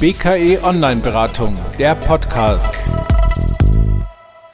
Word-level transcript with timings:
BKE 0.00 0.62
Online 0.62 1.00
Beratung, 1.00 1.58
der 1.78 1.94
Podcast. 1.94 2.74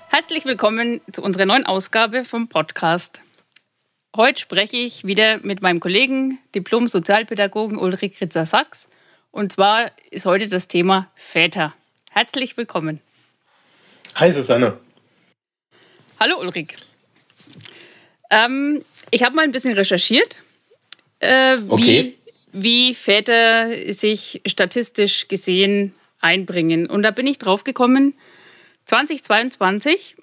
Herzlich 0.08 0.44
willkommen 0.44 1.00
zu 1.10 1.22
unserer 1.22 1.44
neuen 1.44 1.66
Ausgabe 1.66 2.24
vom 2.24 2.48
Podcast. 2.48 3.20
Heute 4.14 4.40
spreche 4.40 4.76
ich 4.76 5.04
wieder 5.04 5.38
mit 5.38 5.60
meinem 5.60 5.80
Kollegen, 5.80 6.38
Diplom-Sozialpädagogen 6.54 7.78
Ulrich 7.78 8.20
Ritzer-Sachs. 8.20 8.86
Und 9.32 9.50
zwar 9.50 9.90
ist 10.12 10.24
heute 10.24 10.46
das 10.46 10.68
Thema 10.68 11.10
Väter. 11.16 11.74
Herzlich 12.10 12.56
willkommen. 12.56 13.00
Hi 14.14 14.30
Susanne. 14.30 14.78
Hallo 16.20 16.38
Ulrich. 16.38 16.76
Ähm, 18.30 18.84
ich 19.10 19.24
habe 19.24 19.34
mal 19.34 19.42
ein 19.42 19.52
bisschen 19.52 19.74
recherchiert, 19.74 20.36
äh, 21.24 21.58
okay. 21.68 21.82
wie 21.82 22.24
wie 22.54 22.94
Väter 22.94 23.68
sich 23.92 24.40
statistisch 24.46 25.28
gesehen 25.28 25.92
einbringen. 26.20 26.86
Und 26.86 27.02
da 27.02 27.10
bin 27.10 27.26
ich 27.26 27.38
drauf 27.38 27.64
gekommen, 27.64 28.14
2022 28.86 30.16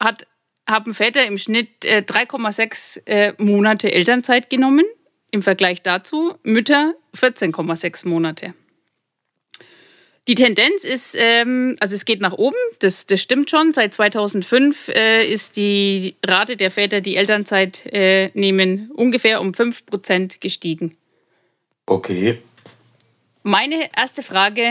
hat, 0.00 0.26
haben 0.66 0.94
Väter 0.94 1.26
im 1.26 1.38
Schnitt 1.38 1.84
äh, 1.84 2.02
3,6 2.06 3.06
äh, 3.06 3.34
Monate 3.38 3.92
Elternzeit 3.92 4.50
genommen. 4.50 4.84
Im 5.30 5.42
Vergleich 5.42 5.82
dazu 5.82 6.34
Mütter 6.42 6.94
14,6 7.14 8.08
Monate. 8.08 8.54
Die 10.28 10.34
Tendenz 10.34 10.84
ist, 10.84 11.16
ähm, 11.18 11.76
also 11.80 11.94
es 11.94 12.04
geht 12.04 12.20
nach 12.20 12.34
oben, 12.34 12.56
das, 12.80 13.06
das 13.06 13.22
stimmt 13.22 13.48
schon. 13.48 13.72
Seit 13.72 13.94
2005 13.94 14.88
äh, 14.88 15.26
ist 15.26 15.56
die 15.56 16.16
Rate 16.24 16.58
der 16.58 16.70
Väter, 16.70 17.00
die 17.00 17.16
Elternzeit 17.16 17.86
äh, 17.86 18.28
nehmen, 18.34 18.90
ungefähr 18.94 19.40
um 19.40 19.54
5 19.54 19.86
Prozent 19.86 20.42
gestiegen. 20.42 20.98
Okay. 21.86 22.42
Meine 23.42 23.88
erste 23.96 24.22
Frage, 24.22 24.70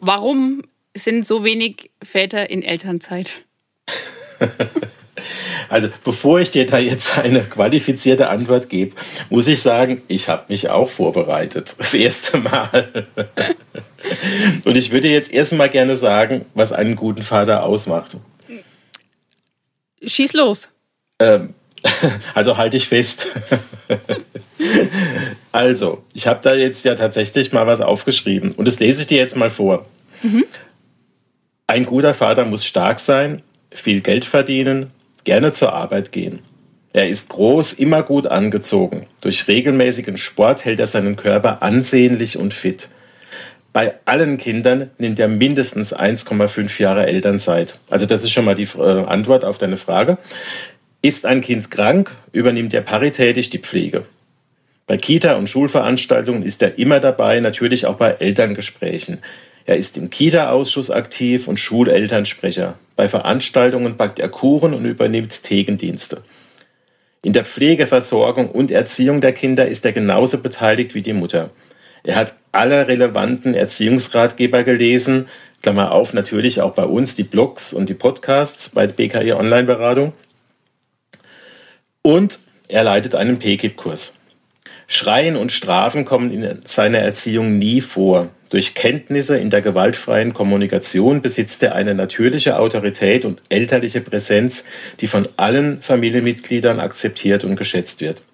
warum 0.00 0.62
sind 0.94 1.26
so 1.26 1.42
wenig 1.42 1.90
Väter 2.02 2.50
in 2.50 2.62
Elternzeit? 2.62 3.42
Also 5.68 5.88
bevor 6.04 6.40
ich 6.40 6.50
dir 6.50 6.66
da 6.66 6.78
jetzt 6.78 7.16
eine 7.16 7.44
qualifizierte 7.44 8.28
Antwort 8.28 8.68
gebe, 8.68 8.94
muss 9.30 9.46
ich 9.46 9.62
sagen, 9.62 10.02
ich 10.08 10.28
habe 10.28 10.44
mich 10.48 10.68
auch 10.68 10.88
vorbereitet. 10.88 11.76
Das 11.78 11.94
erste 11.94 12.38
Mal. 12.38 13.06
Und 14.64 14.76
ich 14.76 14.90
würde 14.90 15.08
jetzt 15.08 15.32
erstmal 15.32 15.68
gerne 15.68 15.96
sagen, 15.96 16.46
was 16.54 16.72
einen 16.72 16.96
guten 16.96 17.22
Vater 17.22 17.64
ausmacht. 17.64 18.16
Schieß 20.04 20.32
los. 20.32 20.68
Ähm, 21.18 21.54
also 22.34 22.56
halte 22.56 22.76
ich 22.76 22.88
fest. 22.88 23.26
Also, 25.52 26.02
ich 26.14 26.26
habe 26.26 26.40
da 26.42 26.54
jetzt 26.54 26.84
ja 26.84 26.94
tatsächlich 26.94 27.52
mal 27.52 27.66
was 27.66 27.82
aufgeschrieben 27.82 28.52
und 28.52 28.64
das 28.64 28.80
lese 28.80 29.02
ich 29.02 29.06
dir 29.06 29.18
jetzt 29.18 29.36
mal 29.36 29.50
vor. 29.50 29.86
Mhm. 30.22 30.44
Ein 31.66 31.84
guter 31.84 32.14
Vater 32.14 32.46
muss 32.46 32.64
stark 32.64 32.98
sein, 32.98 33.42
viel 33.70 34.00
Geld 34.00 34.24
verdienen, 34.24 34.86
gerne 35.24 35.52
zur 35.52 35.74
Arbeit 35.74 36.10
gehen. 36.10 36.40
Er 36.94 37.08
ist 37.08 37.28
groß, 37.30 37.74
immer 37.74 38.02
gut 38.02 38.26
angezogen. 38.26 39.06
Durch 39.20 39.48
regelmäßigen 39.48 40.16
Sport 40.16 40.64
hält 40.64 40.80
er 40.80 40.86
seinen 40.86 41.16
Körper 41.16 41.62
ansehnlich 41.62 42.36
und 42.36 42.52
fit. 42.52 42.88
Bei 43.72 43.94
allen 44.04 44.36
Kindern 44.36 44.90
nimmt 44.98 45.18
er 45.18 45.28
mindestens 45.28 45.94
1,5 45.94 46.80
Jahre 46.80 47.06
Elternzeit. 47.06 47.78
Also 47.88 48.04
das 48.06 48.22
ist 48.22 48.30
schon 48.30 48.44
mal 48.44 48.54
die 48.54 48.68
äh, 48.78 49.04
Antwort 49.06 49.44
auf 49.44 49.58
deine 49.58 49.78
Frage. 49.78 50.18
Ist 51.00 51.24
ein 51.24 51.40
Kind 51.40 51.70
krank, 51.70 52.10
übernimmt 52.32 52.74
er 52.74 52.82
paritätisch 52.82 53.50
die 53.50 53.58
Pflege. 53.58 54.04
Bei 54.86 54.98
Kita- 54.98 55.36
und 55.36 55.48
Schulveranstaltungen 55.48 56.42
ist 56.42 56.60
er 56.60 56.78
immer 56.78 57.00
dabei, 57.00 57.40
natürlich 57.40 57.86
auch 57.86 57.96
bei 57.96 58.10
Elterngesprächen. 58.10 59.18
Er 59.64 59.76
ist 59.76 59.96
im 59.96 60.10
Kita-Ausschuss 60.10 60.90
aktiv 60.90 61.48
und 61.48 61.58
Schulelternsprecher. 61.58 62.74
Bei 62.96 63.08
Veranstaltungen 63.08 63.96
backt 63.96 64.18
er 64.18 64.28
Kuchen 64.28 64.74
und 64.74 64.84
übernimmt 64.84 65.44
Thekendienste. 65.44 66.22
In 67.22 67.32
der 67.32 67.44
Pflegeversorgung 67.44 68.50
und 68.50 68.70
Erziehung 68.72 69.20
der 69.20 69.32
Kinder 69.32 69.66
ist 69.66 69.84
er 69.84 69.92
genauso 69.92 70.38
beteiligt 70.38 70.94
wie 70.94 71.02
die 71.02 71.12
Mutter. 71.12 71.50
Er 72.04 72.16
hat 72.16 72.34
alle 72.50 72.88
relevanten 72.88 73.54
Erziehungsratgeber 73.54 74.64
gelesen, 74.64 75.28
Klammer 75.62 75.92
auf, 75.92 76.12
natürlich 76.12 76.60
auch 76.60 76.72
bei 76.72 76.84
uns 76.84 77.14
die 77.14 77.22
Blogs 77.22 77.72
und 77.72 77.88
die 77.88 77.94
Podcasts 77.94 78.68
bei 78.70 78.86
BKI 78.88 79.32
Online-Beratung. 79.32 80.12
Und 82.02 82.40
er 82.66 82.82
leitet 82.82 83.14
einen 83.14 83.38
PKIP-Kurs. 83.38 84.16
Schreien 84.88 85.36
und 85.36 85.52
Strafen 85.52 86.04
kommen 86.04 86.32
in 86.32 86.60
seiner 86.64 86.98
Erziehung 86.98 87.58
nie 87.58 87.80
vor. 87.80 88.28
Durch 88.50 88.74
Kenntnisse 88.74 89.38
in 89.38 89.48
der 89.48 89.62
gewaltfreien 89.62 90.34
Kommunikation 90.34 91.22
besitzt 91.22 91.62
er 91.62 91.74
eine 91.74 91.94
natürliche 91.94 92.58
Autorität 92.58 93.24
und 93.24 93.42
elterliche 93.48 94.02
Präsenz, 94.02 94.64
die 95.00 95.06
von 95.06 95.28
allen 95.36 95.80
Familienmitgliedern 95.80 96.80
akzeptiert 96.80 97.44
und 97.44 97.56
geschätzt 97.56 98.02
wird. 98.02 98.24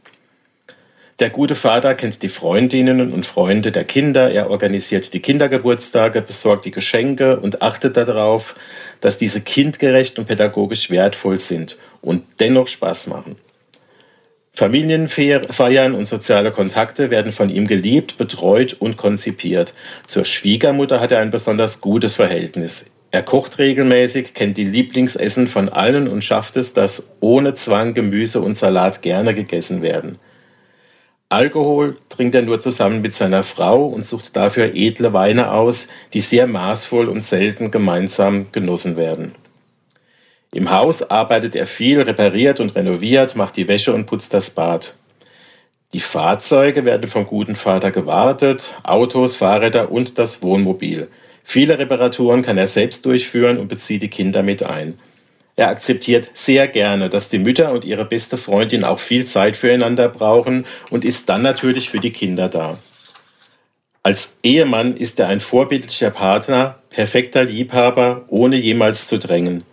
Der 1.20 1.30
gute 1.30 1.56
Vater 1.56 1.96
kennt 1.96 2.22
die 2.22 2.28
Freundinnen 2.28 3.12
und 3.12 3.26
Freunde 3.26 3.72
der 3.72 3.82
Kinder, 3.82 4.30
er 4.30 4.50
organisiert 4.50 5.12
die 5.12 5.18
Kindergeburtstage, 5.18 6.22
besorgt 6.22 6.64
die 6.64 6.70
Geschenke 6.70 7.40
und 7.40 7.60
achtet 7.60 7.96
darauf, 7.96 8.54
dass 9.00 9.18
diese 9.18 9.40
kindgerecht 9.40 10.20
und 10.20 10.28
pädagogisch 10.28 10.90
wertvoll 10.90 11.38
sind 11.38 11.76
und 12.02 12.22
dennoch 12.38 12.68
Spaß 12.68 13.08
machen. 13.08 13.34
Familienfeiern 14.52 15.94
und 15.94 16.04
soziale 16.04 16.52
Kontakte 16.52 17.10
werden 17.10 17.32
von 17.32 17.48
ihm 17.48 17.66
geliebt, 17.66 18.16
betreut 18.16 18.74
und 18.74 18.96
konzipiert. 18.96 19.74
Zur 20.06 20.24
Schwiegermutter 20.24 21.00
hat 21.00 21.10
er 21.10 21.18
ein 21.18 21.32
besonders 21.32 21.80
gutes 21.80 22.14
Verhältnis. 22.14 22.86
Er 23.10 23.24
kocht 23.24 23.58
regelmäßig, 23.58 24.34
kennt 24.34 24.56
die 24.56 24.64
Lieblingsessen 24.64 25.48
von 25.48 25.68
allen 25.68 26.06
und 26.06 26.22
schafft 26.22 26.56
es, 26.56 26.74
dass 26.74 27.12
ohne 27.18 27.54
Zwang 27.54 27.94
Gemüse 27.94 28.40
und 28.40 28.56
Salat 28.56 29.02
gerne 29.02 29.34
gegessen 29.34 29.82
werden. 29.82 30.18
Alkohol 31.30 31.98
trinkt 32.08 32.34
er 32.34 32.40
nur 32.40 32.58
zusammen 32.58 33.02
mit 33.02 33.14
seiner 33.14 33.42
Frau 33.42 33.84
und 33.84 34.02
sucht 34.02 34.34
dafür 34.34 34.74
edle 34.74 35.12
Weine 35.12 35.52
aus, 35.52 35.88
die 36.14 36.22
sehr 36.22 36.46
maßvoll 36.46 37.06
und 37.08 37.22
selten 37.22 37.70
gemeinsam 37.70 38.50
genossen 38.50 38.96
werden. 38.96 39.34
Im 40.52 40.70
Haus 40.70 41.02
arbeitet 41.02 41.54
er 41.54 41.66
viel, 41.66 42.00
repariert 42.00 42.60
und 42.60 42.74
renoviert, 42.74 43.36
macht 43.36 43.58
die 43.58 43.68
Wäsche 43.68 43.92
und 43.92 44.06
putzt 44.06 44.32
das 44.32 44.50
Bad. 44.50 44.94
Die 45.92 46.00
Fahrzeuge 46.00 46.86
werden 46.86 47.08
vom 47.08 47.26
guten 47.26 47.56
Vater 47.56 47.90
gewartet, 47.90 48.74
Autos, 48.82 49.36
Fahrräder 49.36 49.92
und 49.92 50.18
das 50.18 50.42
Wohnmobil. 50.42 51.08
Viele 51.44 51.78
Reparaturen 51.78 52.40
kann 52.40 52.56
er 52.56 52.68
selbst 52.68 53.04
durchführen 53.04 53.58
und 53.58 53.68
bezieht 53.68 54.00
die 54.00 54.08
Kinder 54.08 54.42
mit 54.42 54.62
ein. 54.62 54.94
Er 55.58 55.68
akzeptiert 55.68 56.30
sehr 56.34 56.68
gerne, 56.68 57.10
dass 57.10 57.28
die 57.28 57.38
Mütter 57.38 57.72
und 57.72 57.84
ihre 57.84 58.04
beste 58.04 58.38
Freundin 58.38 58.84
auch 58.84 59.00
viel 59.00 59.26
Zeit 59.26 59.56
füreinander 59.56 60.08
brauchen 60.08 60.64
und 60.88 61.04
ist 61.04 61.28
dann 61.28 61.42
natürlich 61.42 61.90
für 61.90 61.98
die 61.98 62.12
Kinder 62.12 62.48
da. 62.48 62.78
Als 64.02 64.36
Ehemann 64.42 64.96
ist 64.96 65.18
er 65.18 65.28
ein 65.28 65.40
vorbildlicher 65.40 66.10
Partner, 66.10 66.78
perfekter 66.90 67.44
Liebhaber, 67.44 68.24
ohne 68.28 68.56
jemals 68.56 69.08
zu 69.08 69.18
drängen 69.18 69.64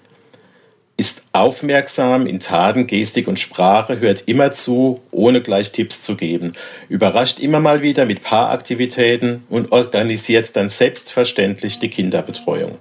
ist 0.98 1.24
aufmerksam 1.34 2.26
in 2.26 2.40
Taten, 2.40 2.88
Gestik 2.88 3.28
und 3.28 3.38
Sprache, 3.38 4.00
hört 4.00 4.24
immer 4.28 4.52
zu, 4.52 5.02
ohne 5.12 5.42
gleich 5.42 5.72
Tipps 5.72 6.02
zu 6.02 6.16
geben, 6.16 6.54
überrascht 6.88 7.40
immer 7.40 7.60
mal 7.60 7.82
wieder 7.82 8.06
mit 8.06 8.22
Paaraktivitäten 8.24 9.44
und 9.50 9.72
organisiert 9.74 10.56
dann 10.56 10.70
selbstverständlich 10.70 11.80
die 11.80 11.90
Kinderbetreuung. 11.90 12.78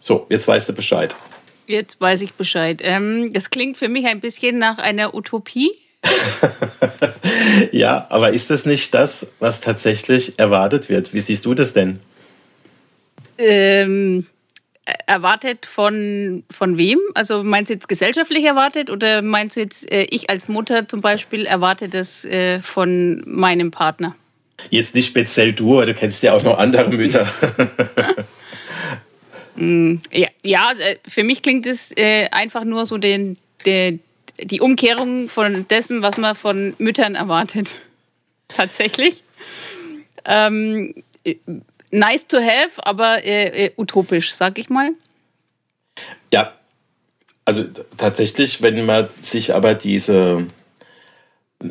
So, 0.00 0.26
jetzt 0.28 0.46
weißt 0.46 0.68
du 0.68 0.74
Bescheid. 0.74 1.16
Jetzt 1.66 2.00
weiß 2.00 2.22
ich 2.22 2.34
Bescheid. 2.34 2.80
Ähm, 2.82 3.32
das 3.32 3.50
klingt 3.50 3.76
für 3.76 3.88
mich 3.88 4.06
ein 4.06 4.20
bisschen 4.20 4.58
nach 4.58 4.78
einer 4.78 5.14
Utopie. 5.14 5.70
ja, 7.72 8.06
aber 8.10 8.32
ist 8.32 8.50
das 8.50 8.66
nicht 8.66 8.92
das, 8.92 9.26
was 9.38 9.60
tatsächlich 9.60 10.38
erwartet 10.38 10.88
wird? 10.88 11.14
Wie 11.14 11.20
siehst 11.20 11.44
du 11.44 11.54
das 11.54 11.72
denn? 11.72 11.98
Ähm, 13.38 14.26
erwartet 15.06 15.66
von, 15.66 16.42
von 16.50 16.76
wem? 16.76 16.98
Also 17.14 17.42
meinst 17.42 17.70
du 17.70 17.74
jetzt 17.74 17.88
gesellschaftlich 17.88 18.44
erwartet 18.44 18.90
oder 18.90 19.22
meinst 19.22 19.56
du 19.56 19.60
jetzt, 19.60 19.90
äh, 19.92 20.06
ich 20.10 20.28
als 20.28 20.48
Mutter 20.48 20.88
zum 20.88 21.00
Beispiel 21.00 21.46
erwarte 21.46 21.88
das 21.88 22.24
äh, 22.24 22.60
von 22.60 23.22
meinem 23.26 23.70
Partner? 23.70 24.16
Jetzt 24.70 24.94
nicht 24.94 25.06
speziell 25.06 25.52
du, 25.52 25.74
aber 25.74 25.86
du 25.86 25.94
kennst 25.94 26.22
ja 26.22 26.34
auch 26.34 26.42
noch 26.42 26.58
andere 26.58 26.90
Mütter. 26.90 27.26
Mm, 29.62 30.00
ja, 30.10 30.28
ja 30.44 30.72
äh, 30.72 30.96
für 31.06 31.22
mich 31.22 31.40
klingt 31.40 31.66
es 31.66 31.92
äh, 31.96 32.28
einfach 32.32 32.64
nur 32.64 32.84
so 32.84 32.98
den, 32.98 33.38
den, 33.64 34.00
die 34.40 34.60
Umkehrung 34.60 35.28
von 35.28 35.68
dessen, 35.68 36.02
was 36.02 36.16
man 36.16 36.34
von 36.34 36.74
Müttern 36.78 37.14
erwartet. 37.14 37.68
Tatsächlich. 38.48 39.22
Ähm, 40.24 40.92
nice 41.92 42.26
to 42.26 42.38
have, 42.38 42.84
aber 42.84 43.24
äh, 43.24 43.66
äh, 43.66 43.70
utopisch, 43.76 44.34
sag 44.34 44.58
ich 44.58 44.68
mal. 44.68 44.90
Ja, 46.32 46.52
also 47.44 47.64
tatsächlich, 47.96 48.62
wenn 48.62 48.84
man 48.84 49.08
sich 49.20 49.54
aber 49.54 49.76
diese 49.76 50.48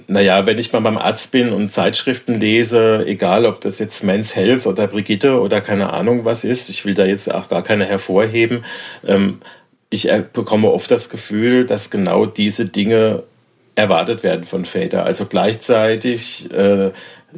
naja, 0.08 0.46
wenn 0.46 0.58
ich 0.58 0.72
mal 0.72 0.80
beim 0.80 0.98
Arzt 0.98 1.32
bin 1.32 1.52
und 1.52 1.70
Zeitschriften 1.70 2.40
lese, 2.40 3.04
egal 3.06 3.46
ob 3.46 3.62
das 3.62 3.80
jetzt 3.80 4.04
Men's 4.04 4.36
Health 4.36 4.66
oder 4.66 4.88
Brigitte 4.88 5.40
oder 5.40 5.62
keine 5.62 5.92
Ahnung 5.92 6.24
was 6.24 6.44
ist, 6.44 6.70
ich 6.70 6.86
will 6.86 6.94
da 6.94 7.06
jetzt 7.06 7.34
auch 7.34 7.50
gar 7.50 7.64
keine 7.64 7.86
hervorheben, 7.86 8.64
ähm, 9.06 9.42
ich 9.90 10.10
bekomme 10.32 10.72
oft 10.72 10.90
das 10.90 11.10
Gefühl, 11.10 11.66
dass 11.66 11.90
genau 11.90 12.26
diese 12.26 12.66
Dinge 12.66 13.24
erwartet 13.76 14.24
werden 14.24 14.46
von 14.46 14.64
Vätern. 14.64 15.06
Also 15.06 15.26
gleichzeitig 15.26 16.50
äh, 16.54 16.92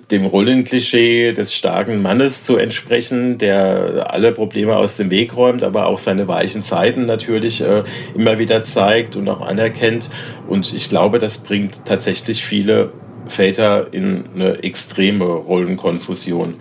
dem 0.10 0.26
Rollenklischee 0.26 1.34
des 1.34 1.54
starken 1.54 2.02
Mannes 2.02 2.44
zu 2.44 2.58
entsprechen, 2.58 3.38
der 3.38 4.12
alle 4.12 4.32
Probleme 4.32 4.76
aus 4.76 4.98
dem 4.98 5.12
Weg 5.12 5.36
räumt, 5.36 5.64
aber 5.64 5.86
auch 5.86 5.98
seine 5.98 6.28
weichen 6.28 6.64
Zeiten 6.64 7.06
natürlich 7.06 7.62
äh, 7.62 7.84
immer 8.16 8.40
wieder 8.40 8.64
zeigt 8.64 9.16
und 9.16 9.30
auch 9.30 9.42
anerkennt. 9.42 10.10
Und 10.48 10.74
ich 10.74 10.90
glaube, 10.90 11.20
das 11.20 11.40
bringt 11.40 11.86
tatsächlich 11.86 12.44
viele 12.44 12.92
Väter 13.28 13.88
in 13.92 14.24
eine 14.34 14.64
extreme 14.64 15.26
Rollenkonfusion. 15.26 16.56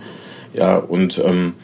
Ja, 0.55 0.77
und 0.77 1.17
ähm, 1.17 1.55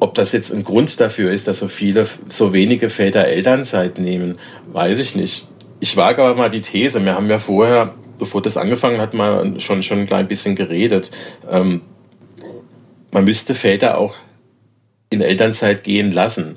ob 0.00 0.14
das 0.14 0.32
jetzt 0.32 0.52
ein 0.52 0.64
Grund 0.64 1.00
dafür 1.00 1.32
ist, 1.32 1.48
dass 1.48 1.60
so 1.60 1.68
viele, 1.68 2.06
so 2.28 2.52
wenige 2.52 2.90
Väter 2.90 3.24
Elternzeit 3.24 3.98
nehmen, 3.98 4.38
weiß 4.72 4.98
ich 4.98 5.16
nicht. 5.16 5.48
Ich 5.80 5.96
wage 5.96 6.22
aber 6.22 6.34
mal 6.34 6.50
die 6.50 6.60
These, 6.60 7.02
wir 7.04 7.14
haben 7.14 7.30
ja 7.30 7.38
vorher 7.38 7.94
bevor 8.18 8.42
das 8.42 8.56
angefangen 8.56 9.00
hat, 9.00 9.14
mal 9.14 9.60
schon, 9.60 9.82
schon 9.82 10.00
ein 10.00 10.06
klein 10.06 10.28
bisschen 10.28 10.56
geredet. 10.56 11.10
Ähm, 11.50 11.82
man 13.10 13.24
müsste 13.24 13.54
Väter 13.54 13.98
auch 13.98 14.16
in 15.10 15.20
Elternzeit 15.20 15.84
gehen 15.84 16.12
lassen. 16.12 16.56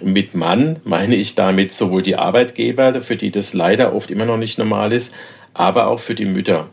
Mit 0.00 0.34
Mann 0.34 0.80
meine 0.84 1.16
ich 1.16 1.34
damit 1.34 1.72
sowohl 1.72 2.02
die 2.02 2.16
Arbeitgeber, 2.16 3.00
für 3.02 3.16
die 3.16 3.30
das 3.30 3.54
leider 3.54 3.94
oft 3.94 4.10
immer 4.10 4.26
noch 4.26 4.36
nicht 4.36 4.58
normal 4.58 4.92
ist, 4.92 5.14
aber 5.54 5.88
auch 5.88 5.98
für 5.98 6.14
die 6.14 6.26
Mütter. 6.26 6.68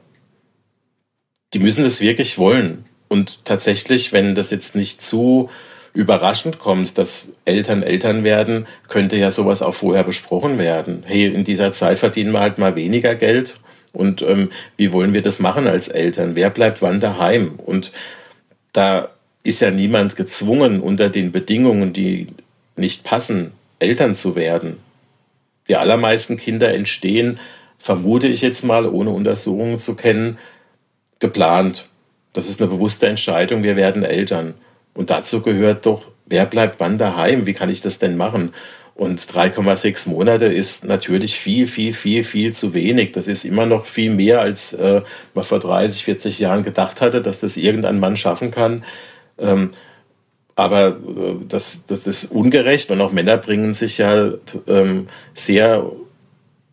Die 1.53 1.59
müssen 1.59 1.83
das 1.83 2.01
wirklich 2.01 2.37
wollen. 2.37 2.85
Und 3.07 3.45
tatsächlich, 3.45 4.11
wenn 4.13 4.35
das 4.35 4.51
jetzt 4.51 4.75
nicht 4.75 5.01
zu 5.01 5.49
überraschend 5.93 6.59
kommt, 6.59 6.97
dass 6.97 7.33
Eltern 7.45 7.81
Eltern 7.81 8.23
werden, 8.23 8.67
könnte 8.89 9.15
ja 9.15 9.31
sowas 9.31 9.61
auch 9.61 9.73
vorher 9.73 10.03
besprochen 10.03 10.57
werden. 10.57 11.03
Hey, 11.05 11.25
in 11.27 11.45
dieser 11.45 11.71
Zeit 11.71 11.99
verdienen 11.99 12.33
wir 12.33 12.41
halt 12.41 12.57
mal 12.57 12.75
weniger 12.75 13.15
Geld 13.15 13.59
und 13.95 14.21
ähm, 14.21 14.51
wie 14.77 14.93
wollen 14.93 15.13
wir 15.13 15.21
das 15.21 15.39
machen 15.39 15.67
als 15.67 15.87
Eltern? 15.87 16.35
Wer 16.35 16.49
bleibt 16.49 16.81
wann 16.81 16.99
daheim? 16.99 17.53
Und 17.57 17.91
da 18.73 19.09
ist 19.43 19.61
ja 19.61 19.71
niemand 19.71 20.15
gezwungen, 20.15 20.81
unter 20.81 21.09
den 21.09 21.31
Bedingungen, 21.31 21.93
die 21.93 22.27
nicht 22.75 23.03
passen, 23.03 23.51
Eltern 23.79 24.15
zu 24.15 24.35
werden. 24.35 24.77
Die 25.67 25.75
allermeisten 25.75 26.37
Kinder 26.37 26.73
entstehen, 26.73 27.39
vermute 27.79 28.27
ich 28.27 28.41
jetzt 28.41 28.63
mal, 28.63 28.85
ohne 28.87 29.11
Untersuchungen 29.11 29.77
zu 29.77 29.95
kennen, 29.95 30.37
geplant. 31.19 31.87
Das 32.33 32.49
ist 32.49 32.61
eine 32.61 32.69
bewusste 32.69 33.07
Entscheidung, 33.07 33.63
wir 33.63 33.75
werden 33.75 34.03
Eltern. 34.03 34.55
Und 34.93 35.09
dazu 35.09 35.41
gehört 35.41 35.85
doch, 35.85 36.11
wer 36.25 36.45
bleibt 36.45 36.79
wann 36.79 36.97
daheim? 36.97 37.45
Wie 37.45 37.53
kann 37.53 37.69
ich 37.69 37.81
das 37.81 37.99
denn 37.99 38.17
machen? 38.17 38.53
Und 38.95 39.19
3,6 39.19 40.07
Monate 40.09 40.45
ist 40.45 40.85
natürlich 40.85 41.37
viel, 41.37 41.67
viel, 41.67 41.93
viel, 41.93 42.23
viel 42.23 42.53
zu 42.53 42.73
wenig. 42.73 43.11
Das 43.11 43.27
ist 43.27 43.43
immer 43.43 43.65
noch 43.65 43.85
viel 43.85 44.09
mehr, 44.09 44.39
als 44.39 44.71
äh, 44.71 45.01
man 45.33 45.43
vor 45.43 45.59
30, 45.59 46.05
40 46.05 46.39
Jahren 46.39 46.63
gedacht 46.63 47.01
hatte, 47.01 47.21
dass 47.21 47.41
das 47.41 47.57
irgendein 47.57 47.99
Mann 47.99 48.15
schaffen 48.15 48.51
kann. 48.51 48.85
Ähm, 49.37 49.71
aber 50.55 50.87
äh, 50.87 51.45
das, 51.47 51.85
das 51.85 52.07
ist 52.07 52.25
ungerecht 52.31 52.89
und 52.89 53.01
auch 53.01 53.11
Männer 53.11 53.35
bringen 53.35 53.73
sich 53.73 53.97
ja 53.97 54.31
ähm, 54.65 55.07
sehr 55.33 55.85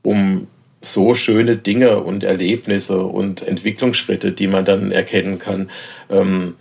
um 0.02 0.46
so 0.80 1.14
schöne 1.14 1.56
Dinge 1.56 2.00
und 2.00 2.22
Erlebnisse 2.22 3.02
und 3.02 3.42
Entwicklungsschritte, 3.42 4.32
die 4.32 4.46
man 4.46 4.64
dann 4.64 4.92
erkennen 4.92 5.40
kann. 5.40 5.70
Ähm, 6.10 6.54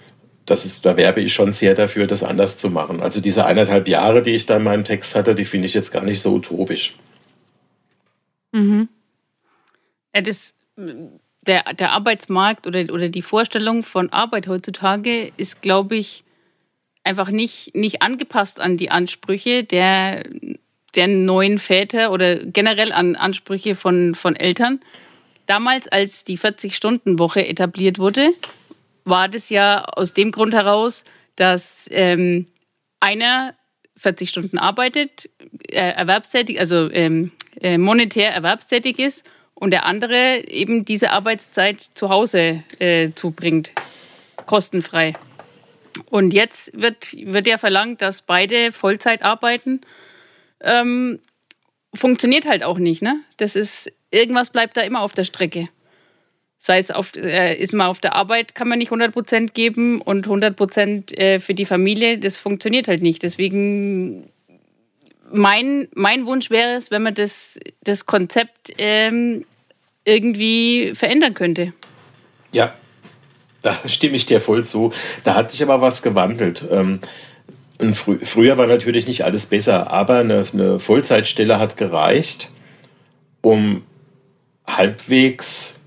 das 0.51 0.65
ist, 0.65 0.86
da 0.86 0.98
werbe 0.98 1.21
ich 1.21 1.33
schon 1.33 1.53
sehr 1.53 1.75
dafür, 1.75 2.07
das 2.07 2.24
anders 2.24 2.57
zu 2.57 2.69
machen. 2.69 3.01
Also 3.01 3.21
diese 3.21 3.45
eineinhalb 3.45 3.88
Jahre, 3.88 4.21
die 4.21 4.31
ich 4.31 4.45
da 4.45 4.57
in 4.57 4.63
meinem 4.63 4.83
Text 4.83 5.15
hatte, 5.15 5.33
die 5.33 5.45
finde 5.45 5.65
ich 5.65 5.74
jetzt 5.74 5.92
gar 5.92 6.03
nicht 6.03 6.19
so 6.19 6.33
utopisch. 6.33 6.98
Mhm. 8.51 8.89
Ja, 10.13 10.21
das, 10.21 10.53
der, 11.48 11.63
der 11.74 11.92
Arbeitsmarkt 11.92 12.68
oder, 12.68 12.81
oder 12.92 13.07
die 13.07 13.21
Vorstellung 13.21 13.83
von 13.83 14.09
Arbeit 14.09 14.50
heutzutage 14.50 15.31
ist, 15.38 15.62
glaube 15.62 15.95
ich, 15.95 16.25
einfach 17.06 17.30
nicht, 17.30 17.74
nicht 17.74 18.01
angepasst 18.01 18.59
an 18.59 18.75
die 18.75 18.92
Ansprüche 18.92 19.63
der, 19.63 20.24
der 20.95 21.07
neuen 21.07 21.59
Väter 21.59 22.12
oder 22.12 22.45
generell 22.45 22.92
an 22.92 23.15
Ansprüche 23.15 23.75
von, 23.75 24.15
von 24.15 24.36
Eltern. 24.36 24.81
Damals, 25.45 25.88
als 25.88 26.25
die 26.25 26.38
40-Stunden-Woche 26.38 27.48
etabliert 27.48 28.00
wurde, 28.00 28.31
war 29.03 29.27
das 29.27 29.50
ja 29.50 29.83
aus 29.83 30.13
dem 30.13 30.31
Grund 30.31 30.53
heraus, 30.53 31.03
dass 31.36 31.88
ähm, 31.92 32.48
einer 33.00 33.56
40 33.98 34.30
Stunden 34.30 34.57
arbeitet, 34.57 35.30
äh, 35.69 35.92
erwerbstätig, 35.92 36.59
also 36.59 36.89
ähm, 36.92 37.31
äh, 37.62 37.77
monetär 37.77 38.33
erwerbstätig 38.33 39.00
ist 39.00 39.24
und 39.53 39.71
der 39.71 39.86
andere 39.86 40.48
eben 40.48 40.86
diese 40.86 41.12
Arbeitszeit 41.12 41.81
zu 41.94 42.09
Hause 42.09 42.63
äh, 42.80 43.12
zubringt, 43.13 43.71
kostenfrei. 44.45 45.13
Und 46.09 46.33
jetzt 46.33 46.71
wird, 46.74 47.13
wird 47.13 47.48
ja 47.48 47.57
verlangt, 47.57 48.01
dass 48.01 48.21
beide 48.21 48.71
Vollzeit 48.71 49.24
arbeiten. 49.24 49.81
Ähm, 50.62 51.19
funktioniert 51.94 52.48
halt 52.48 52.63
auch 52.63 52.77
nicht, 52.77 53.01
ne? 53.01 53.19
Das 53.38 53.56
ist, 53.56 53.92
irgendwas 54.09 54.50
bleibt 54.51 54.77
da 54.77 54.81
immer 54.81 55.01
auf 55.01 55.12
der 55.12 55.25
Strecke. 55.25 55.69
Sei 56.63 56.77
es 56.77 56.91
auf, 56.91 57.15
äh, 57.15 57.55
ist 57.55 57.73
man 57.73 57.87
auf 57.87 57.99
der 57.99 58.13
Arbeit, 58.13 58.53
kann 58.53 58.67
man 58.67 58.77
nicht 58.77 58.91
100 58.91 59.51
geben 59.51 59.99
und 59.99 60.27
100% 60.27 61.17
äh, 61.17 61.39
für 61.39 61.55
die 61.55 61.65
Familie, 61.65 62.19
das 62.19 62.37
funktioniert 62.37 62.87
halt 62.87 63.01
nicht. 63.01 63.23
Deswegen 63.23 64.29
mein, 65.31 65.87
mein 65.95 66.27
Wunsch 66.27 66.51
wäre 66.51 66.73
es, 66.73 66.91
wenn 66.91 67.01
man 67.01 67.15
das, 67.15 67.59
das 67.83 68.05
Konzept 68.05 68.73
ähm, 68.77 69.43
irgendwie 70.05 70.93
verändern 70.93 71.33
könnte. 71.33 71.73
Ja, 72.51 72.75
da 73.63 73.75
stimme 73.87 74.15
ich 74.15 74.27
dir 74.27 74.39
voll 74.39 74.63
zu. 74.63 74.93
Da 75.23 75.33
hat 75.33 75.51
sich 75.51 75.63
aber 75.63 75.81
was 75.81 76.03
gewandelt. 76.03 76.63
Ähm, 76.69 76.99
frü 77.93 78.19
früher 78.23 78.59
war 78.59 78.67
natürlich 78.67 79.07
nicht 79.07 79.25
alles 79.25 79.47
besser, 79.47 79.89
aber 79.89 80.19
eine, 80.19 80.45
eine 80.53 80.79
Vollzeitstelle 80.79 81.57
hat 81.57 81.75
gereicht, 81.75 82.51
um 83.41 83.81
halbwegs 84.67 85.80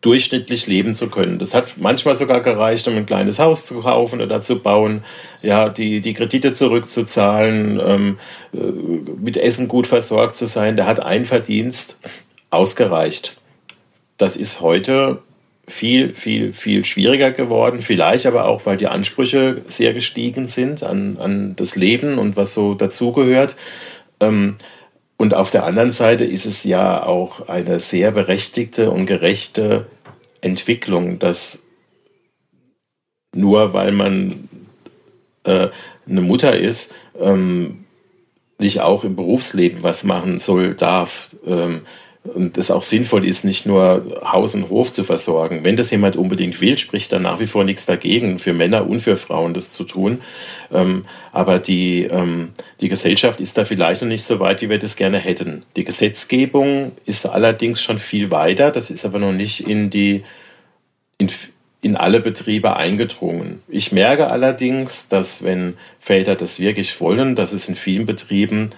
durchschnittlich 0.00 0.66
leben 0.66 0.94
zu 0.94 1.10
können. 1.10 1.38
Das 1.38 1.52
hat 1.52 1.74
manchmal 1.76 2.14
sogar 2.14 2.40
gereicht, 2.40 2.88
um 2.88 2.96
ein 2.96 3.06
kleines 3.06 3.38
Haus 3.38 3.66
zu 3.66 3.80
kaufen 3.80 4.20
oder 4.20 4.40
zu 4.40 4.58
bauen, 4.60 5.04
ja, 5.42 5.68
die, 5.68 6.00
die 6.00 6.14
Kredite 6.14 6.52
zurückzuzahlen, 6.52 7.80
ähm, 7.84 8.18
äh, 8.54 8.58
mit 8.58 9.36
Essen 9.36 9.68
gut 9.68 9.86
versorgt 9.86 10.36
zu 10.36 10.46
sein. 10.46 10.76
Da 10.76 10.86
hat 10.86 11.00
ein 11.00 11.26
Verdienst 11.26 11.98
ausgereicht. 12.48 13.36
Das 14.16 14.36
ist 14.36 14.60
heute 14.60 15.22
viel, 15.68 16.12
viel, 16.14 16.52
viel 16.52 16.84
schwieriger 16.84 17.30
geworden. 17.30 17.80
Vielleicht 17.80 18.26
aber 18.26 18.46
auch, 18.46 18.66
weil 18.66 18.76
die 18.76 18.88
Ansprüche 18.88 19.62
sehr 19.68 19.92
gestiegen 19.92 20.46
sind 20.46 20.82
an, 20.82 21.18
an 21.18 21.56
das 21.56 21.76
Leben 21.76 22.18
und 22.18 22.36
was 22.36 22.54
so 22.54 22.74
dazugehört. 22.74 23.56
Ähm, 24.20 24.56
und 25.20 25.34
auf 25.34 25.50
der 25.50 25.64
anderen 25.64 25.90
Seite 25.90 26.24
ist 26.24 26.46
es 26.46 26.64
ja 26.64 27.02
auch 27.02 27.46
eine 27.46 27.78
sehr 27.78 28.10
berechtigte 28.10 28.90
und 28.90 29.04
gerechte 29.04 29.84
Entwicklung, 30.40 31.18
dass 31.18 31.62
nur 33.36 33.74
weil 33.74 33.92
man 33.92 34.48
äh, 35.44 35.68
eine 36.08 36.20
Mutter 36.22 36.58
ist, 36.58 36.94
ähm, 37.20 37.84
nicht 38.58 38.80
auch 38.80 39.04
im 39.04 39.14
Berufsleben 39.14 39.82
was 39.82 40.04
machen 40.04 40.38
soll, 40.38 40.72
darf. 40.72 41.36
Ähm, 41.46 41.82
und 42.22 42.58
es 42.58 42.70
auch 42.70 42.82
sinnvoll 42.82 43.26
ist, 43.26 43.44
nicht 43.44 43.64
nur 43.64 44.20
Haus 44.22 44.54
und 44.54 44.68
Hof 44.68 44.92
zu 44.92 45.04
versorgen. 45.04 45.64
Wenn 45.64 45.76
das 45.76 45.90
jemand 45.90 46.16
unbedingt 46.16 46.60
will, 46.60 46.76
spricht 46.76 47.12
da 47.12 47.18
nach 47.18 47.40
wie 47.40 47.46
vor 47.46 47.64
nichts 47.64 47.86
dagegen, 47.86 48.38
für 48.38 48.52
Männer 48.52 48.86
und 48.86 49.00
für 49.00 49.16
Frauen 49.16 49.54
das 49.54 49.70
zu 49.70 49.84
tun. 49.84 50.20
Ähm, 50.70 51.06
aber 51.32 51.58
die, 51.58 52.04
ähm, 52.04 52.50
die 52.80 52.88
Gesellschaft 52.88 53.40
ist 53.40 53.56
da 53.56 53.64
vielleicht 53.64 54.02
noch 54.02 54.08
nicht 54.08 54.24
so 54.24 54.38
weit, 54.38 54.60
wie 54.60 54.68
wir 54.68 54.78
das 54.78 54.96
gerne 54.96 55.18
hätten. 55.18 55.62
Die 55.76 55.84
Gesetzgebung 55.84 56.92
ist 57.06 57.26
allerdings 57.26 57.80
schon 57.80 57.98
viel 57.98 58.30
weiter, 58.30 58.70
das 58.70 58.90
ist 58.90 59.06
aber 59.06 59.18
noch 59.18 59.32
nicht 59.32 59.66
in 59.66 59.88
die 59.88 60.22
in, 61.16 61.30
in 61.82 61.96
alle 61.96 62.20
Betriebe 62.20 62.76
eingedrungen. 62.76 63.62
Ich 63.68 63.92
merke 63.92 64.28
allerdings, 64.28 65.08
dass 65.08 65.42
wenn 65.42 65.74
Väter 65.98 66.34
das 66.34 66.60
wirklich 66.60 66.98
wollen, 67.00 67.34
dass 67.34 67.52
es 67.52 67.68
in 67.68 67.76
vielen 67.76 68.04
Betrieben 68.04 68.70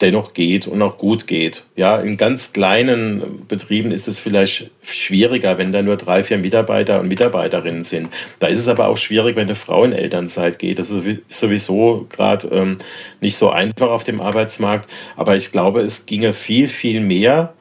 dennoch 0.00 0.32
geht 0.32 0.68
und 0.68 0.80
auch 0.80 0.96
gut 0.96 1.26
geht. 1.26 1.64
Ja, 1.74 2.00
in 2.00 2.16
ganz 2.16 2.52
kleinen 2.52 3.46
Betrieben 3.48 3.90
ist 3.90 4.06
es 4.06 4.20
vielleicht 4.20 4.70
schwieriger, 4.82 5.58
wenn 5.58 5.72
da 5.72 5.82
nur 5.82 5.96
drei, 5.96 6.22
vier 6.22 6.38
Mitarbeiter 6.38 7.00
und 7.00 7.08
Mitarbeiterinnen 7.08 7.82
sind. 7.82 8.08
Da 8.38 8.46
ist 8.46 8.60
es 8.60 8.68
aber 8.68 8.88
auch 8.88 8.96
schwierig, 8.96 9.34
wenn 9.34 9.48
eine 9.48 9.56
Frau 9.56 9.84
in 9.84 9.92
Elternzeit 9.92 10.60
geht. 10.60 10.78
Das 10.78 10.90
ist 10.90 11.22
sowieso 11.28 12.06
gerade 12.10 12.46
ähm, 12.48 12.78
nicht 13.20 13.36
so 13.36 13.50
einfach 13.50 13.90
auf 13.90 14.04
dem 14.04 14.20
Arbeitsmarkt. 14.20 14.88
Aber 15.16 15.34
ich 15.34 15.50
glaube, 15.50 15.80
es 15.80 16.06
ginge 16.06 16.32
viel, 16.32 16.68
viel 16.68 17.00
mehr 17.00 17.54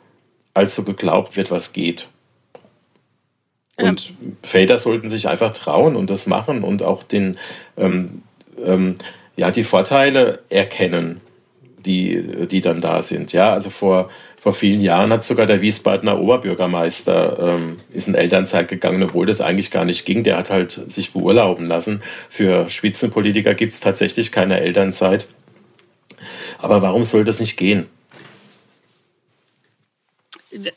als 0.54 0.76
so 0.76 0.84
geglaubt 0.84 1.38
wird, 1.38 1.50
was 1.50 1.74
geht. 1.74 2.08
Und 3.80 4.10
ja. 4.10 4.16
Väter 4.44 4.78
sollten 4.78 5.10
sich 5.10 5.28
einfach 5.28 5.52
trauen 5.52 5.96
und 5.96 6.10
das 6.10 6.28
machen 6.28 6.64
und 6.64 6.84
auch 6.84 7.04
den, 7.04 7.38
ähm, 7.78 8.24
ähm, 8.64 8.96
ja, 9.36 9.52
die 9.52 9.64
Vorteile 9.64 10.40
erkennen, 10.50 11.22
die, 11.86 12.48
die 12.48 12.62
dann 12.62 12.82
da 12.82 13.02
sind. 13.02 13.34
Ja, 13.34 13.54
also 13.54 13.70
vor, 13.70 14.10
vor 14.40 14.54
vielen 14.54 14.82
Jahren 14.82 15.12
hat 15.12 15.24
sogar 15.24 15.46
der 15.46 15.62
Wiesbadener 15.62 16.20
Oberbürgermeister 16.20 17.38
ähm, 17.40 17.78
ist 17.92 18.08
in 18.08 18.16
Elternzeit 18.16 18.68
gegangen, 18.68 19.04
obwohl 19.04 19.26
das 19.26 19.42
eigentlich 19.42 19.72
gar 19.72 19.86
nicht 19.86 20.06
ging. 20.06 20.24
Der 20.24 20.38
hat 20.38 20.50
halt 20.50 20.72
sich 20.88 21.14
beurlauben 21.14 21.68
lassen. 21.68 22.02
Für 22.30 22.70
Spitzenpolitiker 22.70 23.54
gibt 23.54 23.74
es 23.74 23.80
tatsächlich 23.80 24.32
keine 24.32 24.60
Elternzeit. 24.60 25.28
Aber 26.60 26.82
warum 26.82 27.04
soll 27.04 27.24
das 27.24 27.40
nicht 27.40 27.58
gehen? 27.58 27.88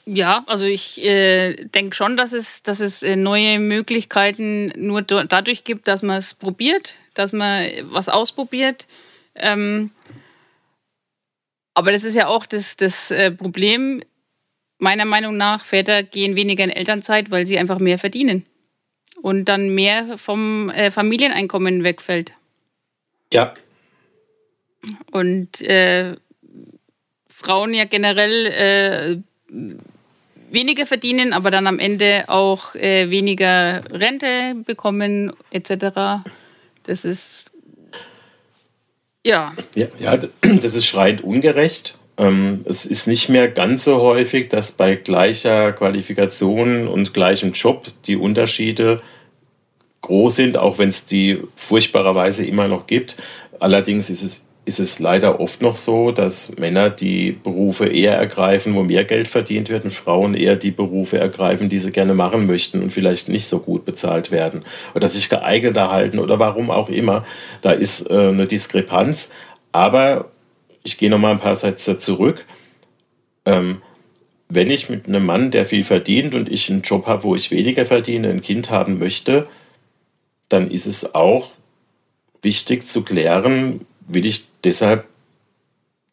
Ja, 0.04 0.42
also 0.46 0.64
ich 0.64 1.02
äh, 1.04 1.54
denke 1.54 1.94
schon, 1.94 2.16
dass 2.16 2.32
es, 2.32 2.62
dass 2.62 2.80
es 2.80 3.02
äh, 3.02 3.16
neue 3.16 3.58
Möglichkeiten 3.58 4.72
nur 4.76 5.02
dadurch 5.02 5.64
gibt, 5.64 5.86
dass 5.88 6.02
man 6.02 6.18
es 6.18 6.34
probiert, 6.34 6.94
dass 7.14 7.32
man 7.32 7.68
was 7.84 8.08
ausprobiert. 8.08 8.86
Ähm, 9.36 9.90
aber 11.74 11.92
das 11.92 12.04
ist 12.04 12.14
ja 12.14 12.26
auch 12.26 12.46
das, 12.46 12.76
das 12.76 13.10
äh, 13.10 13.30
Problem, 13.30 14.02
meiner 14.78 15.04
Meinung 15.04 15.36
nach, 15.36 15.64
Väter 15.64 16.02
gehen 16.02 16.36
weniger 16.36 16.64
in 16.64 16.70
Elternzeit, 16.70 17.30
weil 17.30 17.46
sie 17.46 17.58
einfach 17.58 17.78
mehr 17.78 17.98
verdienen 17.98 18.46
und 19.22 19.44
dann 19.46 19.74
mehr 19.74 20.18
vom 20.18 20.70
äh, 20.70 20.90
Familieneinkommen 20.90 21.84
wegfällt. 21.84 22.32
Ja. 23.32 23.54
Und 25.12 25.60
äh, 25.60 26.14
Frauen 27.28 27.74
ja 27.74 27.84
generell 27.84 28.46
äh, 28.46 29.16
weniger 30.50 30.86
verdienen, 30.86 31.32
aber 31.32 31.50
dann 31.50 31.66
am 31.66 31.78
Ende 31.78 32.24
auch 32.28 32.74
äh, 32.74 33.10
weniger 33.10 33.82
Rente 33.90 34.54
bekommen 34.64 35.32
etc. 35.50 36.24
Das 36.84 37.04
ist 37.04 37.50
ja. 39.24 39.52
ja. 39.74 39.86
Ja, 39.98 40.16
das 40.16 40.74
ist 40.74 40.86
schreiend 40.86 41.22
ungerecht. 41.22 41.98
Ähm, 42.16 42.64
es 42.66 42.86
ist 42.86 43.06
nicht 43.06 43.28
mehr 43.28 43.48
ganz 43.48 43.84
so 43.84 44.00
häufig, 44.00 44.48
dass 44.48 44.72
bei 44.72 44.96
gleicher 44.96 45.72
Qualifikation 45.72 46.86
und 46.86 47.14
gleichem 47.14 47.52
Job 47.52 47.92
die 48.06 48.16
Unterschiede 48.16 49.00
groß 50.02 50.36
sind, 50.36 50.58
auch 50.58 50.78
wenn 50.78 50.88
es 50.88 51.06
die 51.06 51.42
furchtbarerweise 51.56 52.44
immer 52.44 52.68
noch 52.68 52.86
gibt. 52.86 53.16
Allerdings 53.58 54.10
ist 54.10 54.22
es 54.22 54.46
ist 54.70 54.78
es 54.78 55.00
leider 55.00 55.40
oft 55.40 55.62
noch 55.62 55.74
so, 55.74 56.12
dass 56.12 56.56
Männer 56.56 56.90
die 56.90 57.32
Berufe 57.32 57.88
eher 57.88 58.14
ergreifen, 58.14 58.76
wo 58.76 58.84
mehr 58.84 59.04
Geld 59.04 59.26
verdient 59.26 59.68
wird, 59.68 59.82
und 59.82 59.90
Frauen 59.90 60.34
eher 60.34 60.54
die 60.54 60.70
Berufe 60.70 61.18
ergreifen, 61.18 61.68
die 61.68 61.80
sie 61.80 61.90
gerne 61.90 62.14
machen 62.14 62.46
möchten 62.46 62.80
und 62.80 62.90
vielleicht 62.90 63.28
nicht 63.28 63.48
so 63.48 63.58
gut 63.58 63.84
bezahlt 63.84 64.30
werden 64.30 64.62
oder 64.94 65.08
sich 65.08 65.28
geeigneter 65.28 65.90
halten 65.90 66.20
oder 66.20 66.38
warum 66.38 66.70
auch 66.70 66.88
immer. 66.88 67.24
Da 67.62 67.72
ist 67.72 68.08
äh, 68.08 68.28
eine 68.28 68.46
Diskrepanz. 68.46 69.30
Aber 69.72 70.30
ich 70.84 70.98
gehe 70.98 71.10
noch 71.10 71.18
mal 71.18 71.32
ein 71.32 71.40
paar 71.40 71.56
Sätze 71.56 71.98
zurück. 71.98 72.46
Ähm, 73.46 73.82
wenn 74.48 74.70
ich 74.70 74.88
mit 74.88 75.08
einem 75.08 75.26
Mann, 75.26 75.50
der 75.50 75.64
viel 75.64 75.82
verdient 75.82 76.36
und 76.36 76.48
ich 76.48 76.70
einen 76.70 76.82
Job 76.82 77.06
habe, 77.06 77.24
wo 77.24 77.34
ich 77.34 77.50
weniger 77.50 77.84
verdiene, 77.86 78.28
ein 78.28 78.40
Kind 78.40 78.70
haben 78.70 79.00
möchte, 79.00 79.48
dann 80.48 80.70
ist 80.70 80.86
es 80.86 81.12
auch 81.12 81.50
wichtig 82.42 82.86
zu 82.86 83.02
klären, 83.02 83.84
will 84.12 84.26
ich 84.26 84.46
deshalb 84.64 85.04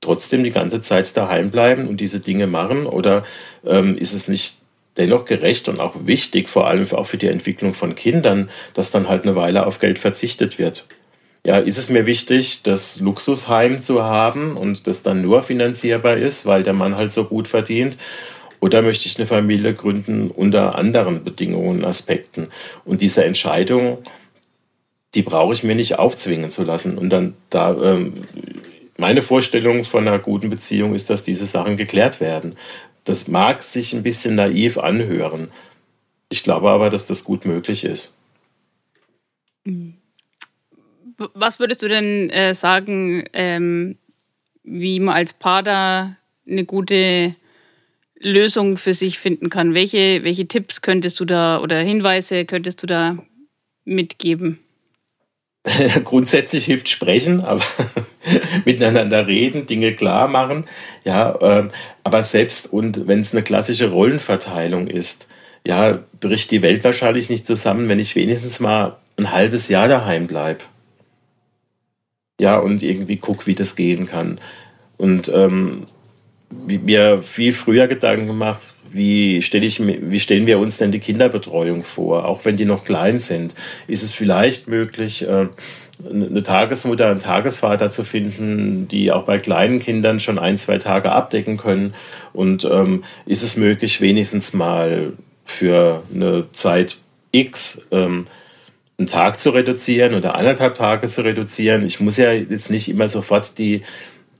trotzdem 0.01 0.43
die 0.43 0.51
ganze 0.51 0.81
Zeit 0.81 1.15
daheim 1.17 1.51
bleiben 1.51 1.87
und 1.87 1.99
diese 1.99 2.19
Dinge 2.19 2.47
machen? 2.47 2.85
Oder 2.85 3.23
ähm, 3.65 3.97
ist 3.97 4.13
es 4.13 4.27
nicht 4.27 4.59
dennoch 4.97 5.25
gerecht 5.25 5.69
und 5.69 5.79
auch 5.79 6.05
wichtig, 6.05 6.49
vor 6.49 6.67
allem 6.67 6.89
auch 6.91 7.05
für 7.05 7.17
die 7.17 7.27
Entwicklung 7.27 7.73
von 7.73 7.95
Kindern, 7.95 8.49
dass 8.73 8.91
dann 8.91 9.07
halt 9.07 9.23
eine 9.23 9.35
Weile 9.35 9.65
auf 9.65 9.79
Geld 9.79 9.99
verzichtet 9.99 10.57
wird? 10.57 10.85
Ja, 11.45 11.59
ist 11.59 11.77
es 11.77 11.89
mir 11.89 12.05
wichtig, 12.05 12.63
das 12.63 12.99
Luxusheim 12.99 13.79
zu 13.79 14.03
haben 14.03 14.57
und 14.57 14.85
das 14.87 15.03
dann 15.03 15.21
nur 15.21 15.43
finanzierbar 15.43 16.17
ist, 16.17 16.45
weil 16.45 16.63
der 16.63 16.73
Mann 16.73 16.95
halt 16.95 17.11
so 17.11 17.25
gut 17.25 17.47
verdient? 17.47 17.97
Oder 18.59 18.81
möchte 18.81 19.07
ich 19.07 19.17
eine 19.17 19.27
Familie 19.27 19.73
gründen 19.73 20.31
unter 20.31 20.75
anderen 20.75 21.23
Bedingungen 21.23 21.79
und 21.79 21.85
Aspekten? 21.85 22.47
Und 22.85 23.01
diese 23.01 23.23
Entscheidung, 23.23 23.99
die 25.17 25.23
brauche 25.23 25.51
ich 25.51 25.63
mir 25.63 25.73
nicht 25.73 25.97
aufzwingen 25.97 26.51
zu 26.51 26.63
lassen. 26.63 26.95
Und 26.95 27.09
dann 27.09 27.33
da, 27.49 27.75
ähm, 27.81 28.13
meine 28.97 29.23
Vorstellung 29.23 29.83
von 29.83 30.07
einer 30.07 30.19
guten 30.19 30.51
Beziehung 30.51 30.93
ist, 30.93 31.09
dass 31.09 31.23
diese 31.23 31.47
Sachen 31.47 31.75
geklärt 31.75 32.21
werden. 32.21 32.55
Das 33.03 33.27
mag 33.27 33.63
sich 33.63 33.93
ein 33.93 34.03
bisschen 34.03 34.35
naiv 34.35 34.77
anhören. 34.77 35.47
Ich 36.29 36.43
glaube 36.43 36.69
aber, 36.69 36.91
dass 36.91 37.07
das 37.07 37.23
gut 37.23 37.45
möglich 37.45 37.83
ist. 37.83 38.15
Was 41.33 41.59
würdest 41.59 41.81
du 41.81 41.87
denn 41.87 42.29
äh, 42.29 42.53
sagen, 42.53 43.23
ähm, 43.33 43.97
wie 44.63 44.99
man 44.99 45.15
als 45.15 45.33
Paar 45.33 45.63
da 45.63 46.15
eine 46.47 46.65
gute 46.65 47.35
Lösung 48.19 48.77
für 48.77 48.93
sich 48.93 49.17
finden 49.17 49.49
kann? 49.49 49.73
Welche, 49.73 50.23
welche 50.23 50.47
Tipps 50.47 50.83
könntest 50.83 51.19
du 51.19 51.25
da 51.25 51.59
oder 51.59 51.79
Hinweise 51.79 52.45
könntest 52.45 52.83
du 52.83 52.87
da 52.87 53.17
mitgeben? 53.83 54.59
grundsätzlich 56.03 56.65
hilft 56.65 56.89
sprechen, 56.89 57.41
aber 57.41 57.63
miteinander 58.65 59.27
reden, 59.27 59.65
Dinge 59.65 59.93
klar 59.93 60.27
machen. 60.27 60.65
Ja, 61.03 61.37
ähm, 61.41 61.69
aber 62.03 62.23
selbst 62.23 62.71
und 62.71 63.07
wenn 63.07 63.19
es 63.19 63.33
eine 63.33 63.43
klassische 63.43 63.89
Rollenverteilung 63.89 64.87
ist, 64.87 65.27
ja, 65.65 65.99
bricht 66.19 66.51
die 66.51 66.61
Welt 66.61 66.83
wahrscheinlich 66.83 67.29
nicht 67.29 67.45
zusammen, 67.45 67.89
wenn 67.89 67.99
ich 67.99 68.15
wenigstens 68.15 68.59
mal 68.59 68.97
ein 69.17 69.31
halbes 69.31 69.67
Jahr 69.67 69.87
daheim 69.87 70.27
bleibe. 70.27 70.63
Ja, 72.39 72.57
und 72.59 72.83
irgendwie 72.83 73.17
gucke, 73.17 73.47
wie 73.47 73.55
das 73.55 73.75
gehen 73.75 74.07
kann. 74.07 74.39
Und 74.97 75.29
ähm, 75.33 75.85
mir 76.49 77.21
viel 77.21 77.51
früher 77.51 77.87
Gedanken 77.87 78.27
gemacht, 78.27 78.61
wie, 78.91 79.41
stell 79.41 79.63
ich, 79.63 79.81
wie 79.85 80.19
stellen 80.19 80.45
wir 80.47 80.59
uns 80.59 80.77
denn 80.77 80.91
die 80.91 80.99
Kinderbetreuung 80.99 81.83
vor, 81.83 82.25
auch 82.25 82.45
wenn 82.45 82.57
die 82.57 82.65
noch 82.65 82.83
klein 82.83 83.17
sind? 83.17 83.55
Ist 83.87 84.03
es 84.03 84.13
vielleicht 84.13 84.67
möglich, 84.67 85.27
äh, 85.27 85.47
eine 86.05 86.43
Tagesmutter, 86.43 87.09
einen 87.09 87.19
Tagesvater 87.19 87.89
zu 87.89 88.03
finden, 88.03 88.87
die 88.87 89.11
auch 89.11 89.23
bei 89.23 89.39
kleinen 89.39 89.79
Kindern 89.79 90.19
schon 90.19 90.37
ein, 90.37 90.57
zwei 90.57 90.77
Tage 90.77 91.11
abdecken 91.11 91.57
können? 91.57 91.93
Und 92.33 92.65
ähm, 92.65 93.03
ist 93.25 93.43
es 93.43 93.57
möglich, 93.57 93.99
wenigstens 94.01 94.53
mal 94.53 95.13
für 95.43 96.03
eine 96.13 96.51
Zeit 96.51 96.97
X 97.31 97.85
ähm, 97.91 98.27
einen 98.97 99.07
Tag 99.07 99.39
zu 99.39 99.51
reduzieren 99.51 100.13
oder 100.13 100.35
anderthalb 100.35 100.75
Tage 100.75 101.07
zu 101.07 101.23
reduzieren? 101.23 101.85
Ich 101.85 101.99
muss 101.99 102.17
ja 102.17 102.31
jetzt 102.31 102.69
nicht 102.69 102.89
immer 102.89 103.09
sofort 103.09 103.57
die, 103.57 103.81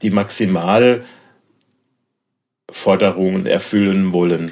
die 0.02 0.12
maximal 0.12 1.04
Forderungen 2.70 3.46
erfüllen 3.46 4.14
wollen. 4.14 4.52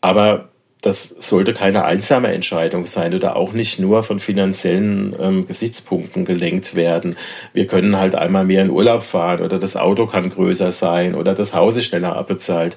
Aber 0.00 0.48
das 0.82 1.08
sollte 1.08 1.54
keine 1.54 1.84
einsame 1.84 2.32
Entscheidung 2.32 2.86
sein 2.86 3.14
oder 3.14 3.36
auch 3.36 3.52
nicht 3.52 3.78
nur 3.78 4.02
von 4.02 4.18
finanziellen 4.18 5.14
ähm, 5.18 5.46
Gesichtspunkten 5.46 6.24
gelenkt 6.24 6.74
werden. 6.74 7.14
Wir 7.52 7.68
können 7.68 7.96
halt 7.96 8.16
einmal 8.16 8.44
mehr 8.44 8.62
in 8.62 8.70
Urlaub 8.70 9.04
fahren 9.04 9.42
oder 9.42 9.60
das 9.60 9.76
Auto 9.76 10.06
kann 10.06 10.28
größer 10.28 10.72
sein 10.72 11.14
oder 11.14 11.34
das 11.34 11.54
Haus 11.54 11.76
ist 11.76 11.86
schneller 11.86 12.16
abbezahlt. 12.16 12.76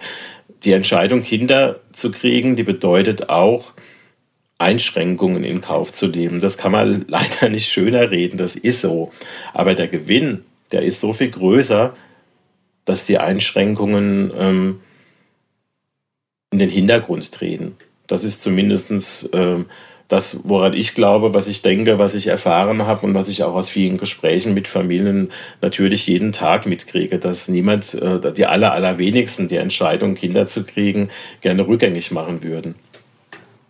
Die 0.63 0.74
Entscheidung, 0.74 1.24
Kinder 1.24 1.80
zu 1.94 2.12
kriegen, 2.12 2.56
die 2.56 2.63
bedeutet 2.63 3.30
auch, 3.30 3.74
Einschränkungen 4.58 5.44
in 5.44 5.62
Kauf 5.62 5.92
zu 5.92 6.08
nehmen. 6.08 6.39
Das 6.39 6.58
kann 6.58 6.72
man 6.72 7.06
leider 7.08 7.50
nicht 7.50 7.70
schöner 7.70 8.12
reden, 8.12 8.38
das 8.38 8.56
ist 8.56 8.82
so. 8.82 9.12
Aber 9.54 9.74
der 9.74 9.88
Gewinn, 9.88 10.46
der 10.72 10.84
ist 10.84 11.00
so 11.00 11.12
viel 11.13 11.32
größer, 11.32 11.94
dass 12.86 13.06
die 13.06 13.18
Einschränkungen 13.18 14.32
ähm, 14.38 14.80
in 16.51 16.60
den 16.60 16.70
Hintergrund 16.70 17.32
treten. 17.32 17.75
Das 18.08 18.24
ist 18.24 18.44
zumindest 18.44 19.30
ähm, 19.34 19.65
das, 20.08 20.38
woran 20.44 20.74
ich 20.74 20.94
glaube, 20.94 21.34
was 21.34 21.48
ich 21.48 21.63
denke, 21.63 21.98
was 21.98 22.13
ich 22.13 22.27
erfahren 22.27 22.86
habe 22.86 23.06
und 23.08 23.15
was 23.15 23.27
ich 23.27 23.44
auch 23.44 23.56
aus 23.56 23.70
vielen 23.70 23.98
Gesprächen 23.98 24.54
mit 24.54 24.68
Familien 24.68 25.32
natürlich 25.62 26.06
jeden 26.06 26.32
Tag 26.32 26.68
mitkriege, 26.68 27.18
dass 27.18 27.48
niemand, 27.48 27.96
äh, 27.96 28.32
die 28.32 28.46
aller, 28.46 28.74
allerwenigsten 28.74 29.48
die 29.48 29.58
Entscheidung, 29.58 30.13
Kinder 30.13 30.46
zu 30.46 30.63
kriegen, 30.63 31.10
gerne 31.42 31.68
rückgängig 31.68 32.12
machen 32.12 32.44
würden. 32.44 32.75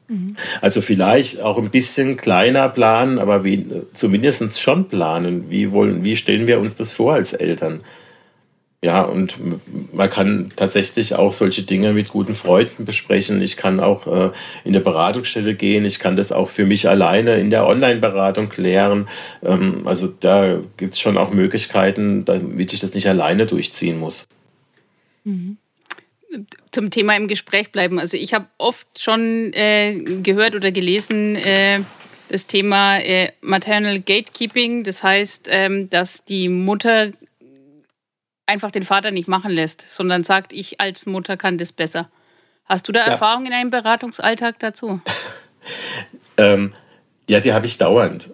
Mhm. 0.10 0.36
Also 0.62 0.81
vielleicht 0.81 1.41
auch 1.41 1.57
ein 1.57 1.69
bisschen 1.69 2.17
kleiner 2.17 2.67
planen, 2.67 3.17
aber 3.17 3.45
wie, 3.45 3.65
zumindest 3.93 4.60
schon 4.60 4.89
planen. 4.89 5.50
Wie, 5.50 5.72
wollen, 5.72 6.03
wie 6.03 6.17
stellen 6.17 6.48
wir 6.48 6.60
uns 6.60 6.75
das 6.75 6.91
vor 6.91 7.13
als 7.13 7.31
Eltern? 7.31 7.81
Ja, 8.86 9.01
und 9.01 9.36
man 9.96 10.12
kann 10.12 10.51
tatsächlich 10.56 11.15
auch 11.15 11.32
solche 11.32 11.63
Dinge 11.63 11.92
mit 11.92 12.10
guten 12.10 12.36
Freunden 12.36 12.86
besprechen. 12.86 13.42
Ich 13.42 13.58
kann 13.58 13.80
auch 13.80 14.06
äh, 14.06 14.30
in 14.63 14.74
der 14.74 14.80
Beratungsstelle 14.80 15.56
gehen. 15.56 15.86
Ich 15.86 15.98
kann 15.98 16.15
das 16.15 16.32
auch 16.32 16.50
für 16.50 16.68
mich 16.68 16.88
alleine 16.88 17.39
in 17.39 17.50
der 17.50 17.65
Online-Beratung 17.65 18.48
klären. 18.48 19.08
Ähm, 19.42 19.88
also 19.88 20.06
da 20.08 20.62
gibt 20.77 20.94
es 20.94 21.00
schon 21.00 21.18
auch 21.18 21.32
Möglichkeiten, 21.32 22.25
damit 22.25 22.74
ich 22.74 22.80
das 22.80 22.94
nicht 22.94 23.10
alleine 23.10 23.48
durchziehen 23.48 23.98
muss. 23.98 24.27
Mhm. 25.24 25.58
zum 26.72 26.92
Thema 26.92 27.18
im 27.18 27.27
Gespräch 27.27 27.72
bleiben. 27.72 27.98
Also 27.98 28.18
ich 28.18 28.36
habe 28.36 28.46
oft 28.60 28.88
schon 29.00 29.51
äh, 29.54 30.00
gehört 30.22 30.54
oder 30.54 30.72
gelesen, 30.72 31.38
äh, 31.38 31.80
das 32.30 32.46
Thema 32.46 33.00
äh, 33.00 33.32
Maternal 33.42 34.00
Gatekeeping. 34.00 34.84
Das 34.84 35.01
heißt, 35.01 35.48
ähm, 35.50 35.89
dass 35.89 36.24
die 36.24 36.50
Mutter 36.50 37.12
einfach 38.46 38.72
den 38.72 38.84
Vater 38.84 39.12
nicht 39.12 39.28
machen 39.28 39.52
lässt, 39.52 39.90
sondern 39.90 40.24
sagt, 40.24 40.54
ich 40.54 40.80
als 40.80 41.06
Mutter 41.06 41.38
kann 41.38 41.58
das 41.58 41.72
besser. 41.72 42.10
Hast 42.66 42.88
du 42.88 42.92
da 42.92 43.02
ja. 43.02 43.08
Erfahrung 43.08 43.46
in 43.46 43.54
einem 43.54 43.70
Beratungsalltag 43.70 44.60
dazu? 44.60 45.02
ähm, 46.38 46.74
ja, 47.30 47.40
die 47.40 47.54
habe 47.54 47.66
ich 47.66 47.78
dauernd. 47.78 48.32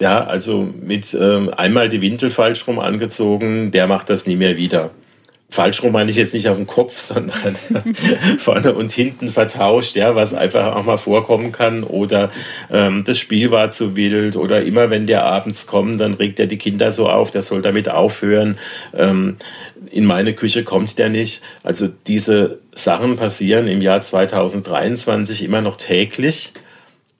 Ja, 0.00 0.24
also 0.24 0.62
mit 0.62 1.14
ähm, 1.14 1.52
einmal 1.54 1.88
die 1.88 2.02
Windel 2.02 2.30
falsch 2.30 2.66
rum 2.66 2.78
angezogen, 2.78 3.70
der 3.70 3.86
macht 3.86 4.10
das 4.10 4.26
nie 4.26 4.36
mehr 4.36 4.56
wieder 4.56 4.90
falsch 5.48 5.82
rum 5.82 5.92
meine 5.92 6.10
ich 6.10 6.16
jetzt 6.16 6.34
nicht 6.34 6.48
auf 6.48 6.56
den 6.56 6.66
Kopf, 6.66 6.98
sondern 7.00 7.56
vorne 8.38 8.74
und 8.74 8.90
hinten 8.90 9.28
vertauscht, 9.28 9.96
ja, 9.96 10.14
was 10.14 10.34
einfach 10.34 10.74
auch 10.74 10.84
mal 10.84 10.96
vorkommen 10.96 11.52
kann. 11.52 11.84
Oder 11.84 12.30
ähm, 12.70 13.04
das 13.04 13.18
Spiel 13.18 13.50
war 13.50 13.70
zu 13.70 13.96
wild 13.96 14.36
oder 14.36 14.62
immer 14.62 14.90
wenn 14.90 15.06
der 15.06 15.24
abends 15.24 15.66
kommt, 15.66 16.00
dann 16.00 16.14
regt 16.14 16.40
er 16.40 16.46
die 16.46 16.58
Kinder 16.58 16.92
so 16.92 17.08
auf, 17.08 17.30
der 17.30 17.42
soll 17.42 17.62
damit 17.62 17.88
aufhören. 17.88 18.58
Ähm, 18.94 19.36
in 19.90 20.04
meine 20.04 20.34
Küche 20.34 20.64
kommt 20.64 20.98
der 20.98 21.08
nicht. 21.08 21.42
Also 21.62 21.88
diese 22.06 22.58
Sachen 22.74 23.16
passieren 23.16 23.68
im 23.68 23.80
Jahr 23.80 24.02
2023 24.02 25.44
immer 25.44 25.60
noch 25.60 25.76
täglich. 25.76 26.52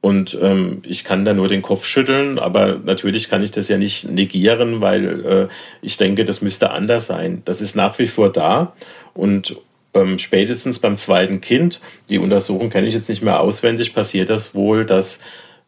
Und 0.06 0.38
ähm, 0.40 0.82
ich 0.86 1.02
kann 1.02 1.24
da 1.24 1.34
nur 1.34 1.48
den 1.48 1.62
Kopf 1.62 1.84
schütteln, 1.84 2.38
aber 2.38 2.78
natürlich 2.78 3.28
kann 3.28 3.42
ich 3.42 3.50
das 3.50 3.66
ja 3.66 3.76
nicht 3.76 4.08
negieren, 4.08 4.80
weil 4.80 5.26
äh, 5.26 5.48
ich 5.82 5.96
denke, 5.96 6.24
das 6.24 6.40
müsste 6.42 6.70
anders 6.70 7.08
sein. 7.08 7.42
Das 7.44 7.60
ist 7.60 7.74
nach 7.74 7.98
wie 7.98 8.06
vor 8.06 8.30
da 8.30 8.72
und 9.14 9.56
ähm, 9.94 10.20
spätestens 10.20 10.78
beim 10.78 10.96
zweiten 10.96 11.40
Kind, 11.40 11.80
die 12.08 12.18
Untersuchung 12.18 12.70
kenne 12.70 12.86
ich 12.86 12.94
jetzt 12.94 13.08
nicht 13.08 13.22
mehr 13.22 13.40
auswendig, 13.40 13.94
passiert 13.94 14.30
das 14.30 14.54
wohl, 14.54 14.84
dass 14.84 15.18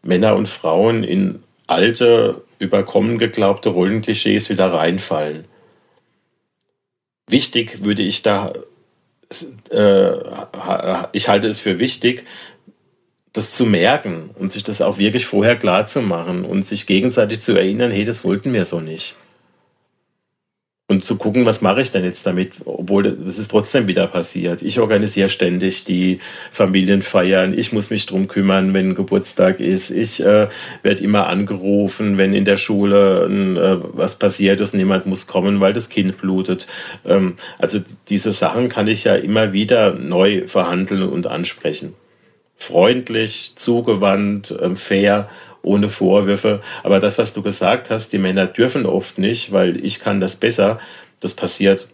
Männer 0.03 0.37
und 0.37 0.49
Frauen 0.49 1.03
in 1.03 1.43
alte, 1.67 2.43
überkommen 2.61 3.19
geglaubte 3.19 3.71
Rollenklischees 3.71 4.51
wieder 4.51 4.73
reinfallen. 4.73 5.47
Wichtig 7.29 7.83
würde 7.83 8.03
ich 8.03 8.23
da, 8.23 8.53
äh, 9.73 10.13
ich 11.11 11.29
halte 11.29 11.49
es 11.49 11.59
für 11.59 11.81
wichtig, 11.81 12.25
das 13.33 13.53
zu 13.53 13.67
merken 13.67 14.31
und 14.39 14.51
sich 14.51 14.65
das 14.65 14.81
auch 14.81 14.99
wirklich 14.99 15.27
vorher 15.27 15.57
klar 15.57 15.87
zu 15.87 16.03
machen 16.03 16.45
und 16.45 16.63
sich 16.65 16.87
gegenseitig 16.87 17.43
zu 17.43 17.57
erinnern, 17.57 17.91
hey, 17.91 18.05
das 18.05 18.25
wollten 18.25 18.53
wir 18.53 18.65
so 18.65 18.81
nicht. 18.81 19.17
Und 20.91 21.05
zu 21.05 21.17
gucken, 21.17 21.45
was 21.45 21.61
mache 21.61 21.83
ich 21.83 21.91
denn 21.91 22.03
jetzt 22.03 22.27
damit, 22.27 22.63
obwohl 22.65 23.03
das 23.03 23.39
ist 23.39 23.51
trotzdem 23.51 23.89
wieder 23.89 24.07
passiert. 24.07 24.63
Ich 24.63 24.81
organisiere 24.81 25.29
ständig 25.29 25.85
die 25.85 26.19
Familienfeiern, 26.51 27.53
ich 27.57 27.73
muss 27.75 27.91
mich 27.91 28.07
drum 28.07 28.27
kümmern, 28.27 28.73
wenn 28.73 28.95
Geburtstag 28.95 29.61
ist, 29.61 29.91
ich 29.91 30.25
äh, 30.25 30.49
werde 30.83 31.05
immer 31.05 31.27
angerufen, 31.27 32.17
wenn 32.17 32.33
in 32.33 32.47
der 32.47 32.57
Schule 32.57 33.27
äh, 33.27 33.97
was 33.99 34.15
passiert 34.15 34.63
ist, 34.63 34.73
niemand 34.73 35.05
muss 35.05 35.27
kommen, 35.27 35.61
weil 35.61 35.75
das 35.75 35.91
Kind 35.91 36.17
blutet. 36.17 36.67
Ähm, 37.05 37.37
also 37.59 37.81
diese 38.09 38.33
Sachen 38.33 38.71
kann 38.71 38.87
ich 38.87 39.05
ja 39.05 39.15
immer 39.15 39.53
wieder 39.53 39.93
neu 39.93 40.47
verhandeln 40.47 41.03
und 41.03 41.27
ansprechen 41.27 41.93
freundlich, 42.59 43.53
zugewandt, 43.57 44.55
ähm, 44.61 44.77
fair, 44.77 45.31
ohne 45.63 45.89
Vorwürfe. 45.89 46.61
Aber 46.83 47.01
das, 47.01 47.17
was 47.17 47.33
du 47.33 47.43
gesagt 47.43 47.91
hast, 47.91 48.13
die 48.13 48.19
Männer 48.19 48.47
dürfen 48.47 48.85
oft 48.85 49.19
nicht, 49.19 49.53
weil 49.53 49.83
ich 49.85 50.01
kann 50.01 50.21
das 50.21 50.37
besser, 50.37 50.79
das 51.21 51.35
passiert 51.35 51.89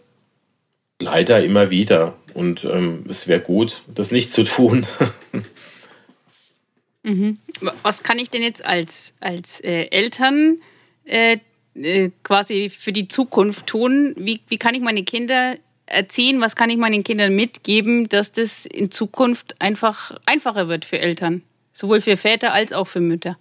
leider 0.99 1.43
immer 1.43 1.69
wieder. 1.69 2.15
Und 2.33 2.65
ähm, 2.65 3.05
es 3.07 3.27
wäre 3.27 3.39
gut, 3.39 3.83
das 3.87 4.11
nicht 4.11 4.31
zu 4.31 4.43
tun. 4.43 4.85
mhm. 7.03 7.37
Was 7.83 8.03
kann 8.03 8.19
ich 8.19 8.29
denn 8.29 8.41
jetzt 8.41 8.65
als, 8.65 9.13
als 9.19 9.59
äh, 9.61 9.87
Eltern 9.91 10.57
äh, 11.05 11.37
äh, 11.75 12.11
quasi 12.23 12.69
für 12.69 12.91
die 12.91 13.07
Zukunft 13.07 13.67
tun? 13.67 14.13
Wie, 14.17 14.41
wie 14.47 14.57
kann 14.57 14.75
ich 14.75 14.81
meine 14.81 15.03
Kinder 15.03 15.55
erziehen? 15.85 16.41
Was 16.41 16.55
kann 16.55 16.69
ich 16.69 16.77
meinen 16.77 17.03
Kindern 17.03 17.35
mitgeben, 17.35 18.09
dass 18.09 18.31
das 18.31 18.65
in 18.65 18.91
Zukunft 18.91 19.55
einfach 19.59 20.11
einfacher 20.25 20.67
wird 20.67 20.85
für 20.85 20.99
Eltern? 20.99 21.43
Sowohl 21.73 22.01
für 22.01 22.17
Väter 22.17 22.53
als 22.53 22.73
auch 22.73 22.87
für 22.87 23.01
Mütter. 23.01 23.37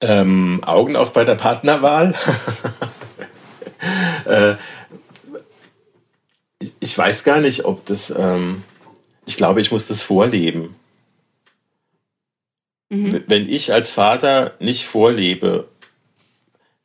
Ähm, 0.00 0.62
Augen 0.64 0.96
auf 0.96 1.12
bei 1.12 1.24
der 1.24 1.36
Partnerwahl. 1.36 2.14
äh, 4.26 4.54
ich 6.80 6.96
weiß 6.96 7.24
gar 7.24 7.40
nicht, 7.40 7.64
ob 7.64 7.86
das. 7.86 8.10
Ähm, 8.10 8.62
ich 9.26 9.36
glaube, 9.36 9.60
ich 9.60 9.70
muss 9.70 9.86
das 9.86 10.02
vorleben. 10.02 10.74
Mhm. 12.90 13.24
Wenn 13.26 13.48
ich 13.48 13.72
als 13.72 13.90
Vater 13.90 14.54
nicht 14.60 14.84
vorlebe, 14.84 15.68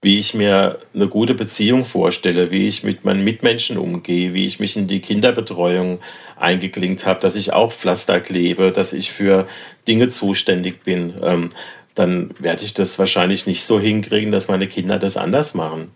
wie 0.01 0.17
ich 0.17 0.33
mir 0.33 0.79
eine 0.93 1.07
gute 1.07 1.33
Beziehung 1.33 1.83
vorstelle, 1.83 2.51
wie 2.51 2.67
ich 2.67 2.83
mit 2.83 3.03
meinen 3.03 3.23
Mitmenschen 3.23 3.77
umgehe, 3.77 4.33
wie 4.33 4.45
ich 4.45 4.59
mich 4.59 4.77
in 4.77 4.87
die 4.87 5.01
Kinderbetreuung 5.01 5.99
eingeklinkt 6.37 7.05
habe, 7.05 7.19
dass 7.19 7.35
ich 7.35 7.51
auch 7.51 7.73
Pflaster 7.73 8.21
klebe, 8.21 8.71
dass 8.71 8.93
ich 8.93 9.11
für 9.11 9.45
Dinge 9.87 10.07
zuständig 10.07 10.83
bin, 10.83 11.15
ähm, 11.21 11.49
dann 11.95 12.31
werde 12.39 12.63
ich 12.63 12.73
das 12.73 12.97
wahrscheinlich 12.97 13.45
nicht 13.45 13.65
so 13.65 13.77
hinkriegen, 13.77 14.31
dass 14.31 14.47
meine 14.47 14.67
Kinder 14.67 14.99
das 14.99 15.17
anders 15.17 15.53
machen. 15.53 15.91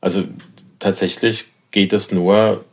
Also 0.00 0.24
tatsächlich 0.80 1.44
geht 1.70 1.92
es 1.92 2.10
nur 2.10 2.64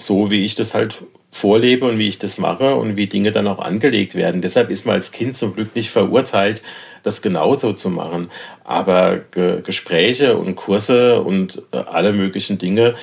so, 0.00 0.30
wie 0.30 0.44
ich 0.44 0.54
das 0.54 0.74
halt 0.74 1.02
vorlebe 1.32 1.86
und 1.86 1.98
wie 1.98 2.08
ich 2.08 2.20
das 2.20 2.38
mache 2.38 2.76
und 2.76 2.96
wie 2.96 3.08
Dinge 3.08 3.32
dann 3.32 3.48
auch 3.48 3.58
angelegt 3.58 4.14
werden. 4.14 4.40
Deshalb 4.40 4.70
ist 4.70 4.86
man 4.86 4.94
als 4.94 5.10
Kind 5.10 5.36
zum 5.36 5.54
Glück 5.54 5.74
nicht 5.74 5.90
verurteilt, 5.90 6.62
das 7.02 7.22
genauso 7.22 7.72
zu 7.72 7.90
machen. 7.90 8.30
Aber 8.64 9.18
Ge 9.30 9.62
Gespräche 9.62 10.36
und 10.36 10.56
Kurse 10.56 11.22
und 11.22 11.62
äh, 11.72 11.78
alle 11.78 12.12
möglichen 12.12 12.58
Dinge, 12.58 12.94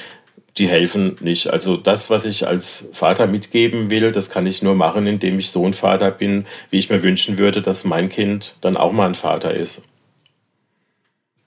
die 0.58 0.68
helfen 0.68 1.18
nicht. 1.20 1.48
Also 1.48 1.76
das, 1.78 2.10
was 2.10 2.26
ich 2.26 2.48
als 2.48 2.90
Vater 2.94 3.28
mitgeben 3.28 3.90
will, 3.90 4.12
das 4.12 4.30
kann 4.30 4.48
ich 4.48 4.62
nur 4.62 4.76
machen, 4.76 5.06
indem 5.06 5.40
ich 5.40 5.50
so 5.50 5.66
ein 5.66 5.74
Vater 5.74 6.12
bin, 6.12 6.46
wie 6.70 6.80
ich 6.80 6.90
mir 6.90 7.04
wünschen 7.04 7.38
würde, 7.38 7.62
dass 7.62 7.84
mein 7.84 8.10
Kind 8.10 8.56
dann 8.62 8.78
auch 8.78 8.92
mal 8.92 9.08
ein 9.08 9.16
Vater 9.16 9.54
ist. 9.54 9.84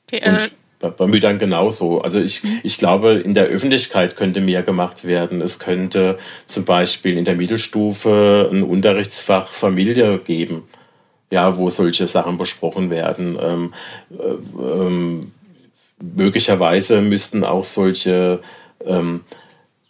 Okay, 0.06 0.18
äh 0.18 0.48
bei 0.80 1.06
Müttern 1.06 1.38
genauso. 1.38 2.00
Also 2.02 2.20
ich, 2.20 2.44
mhm. 2.44 2.60
ich 2.62 2.78
glaube, 2.78 3.14
in 3.14 3.34
der 3.34 3.46
Öffentlichkeit 3.46 4.16
könnte 4.16 4.40
mehr 4.40 4.62
gemacht 4.62 5.04
werden. 5.04 5.40
Es 5.40 5.58
könnte 5.58 6.18
zum 6.46 6.64
Beispiel 6.64 7.16
in 7.16 7.24
der 7.24 7.34
Mittelstufe 7.34 8.48
ein 8.52 8.62
Unterrichtsfach 8.62 9.48
Familie 9.48 10.18
geben, 10.18 10.68
ja, 11.30 11.56
wo 11.56 11.70
solche 11.70 12.06
Sachen 12.06 12.38
besprochen 12.38 12.90
werden. 12.90 13.38
Ähm, 13.40 13.74
äh, 14.18 14.62
ähm, 14.62 15.32
möglicherweise 16.00 17.00
müssten 17.00 17.44
auch 17.44 17.64
solche, 17.64 18.40
ähm, 18.84 19.24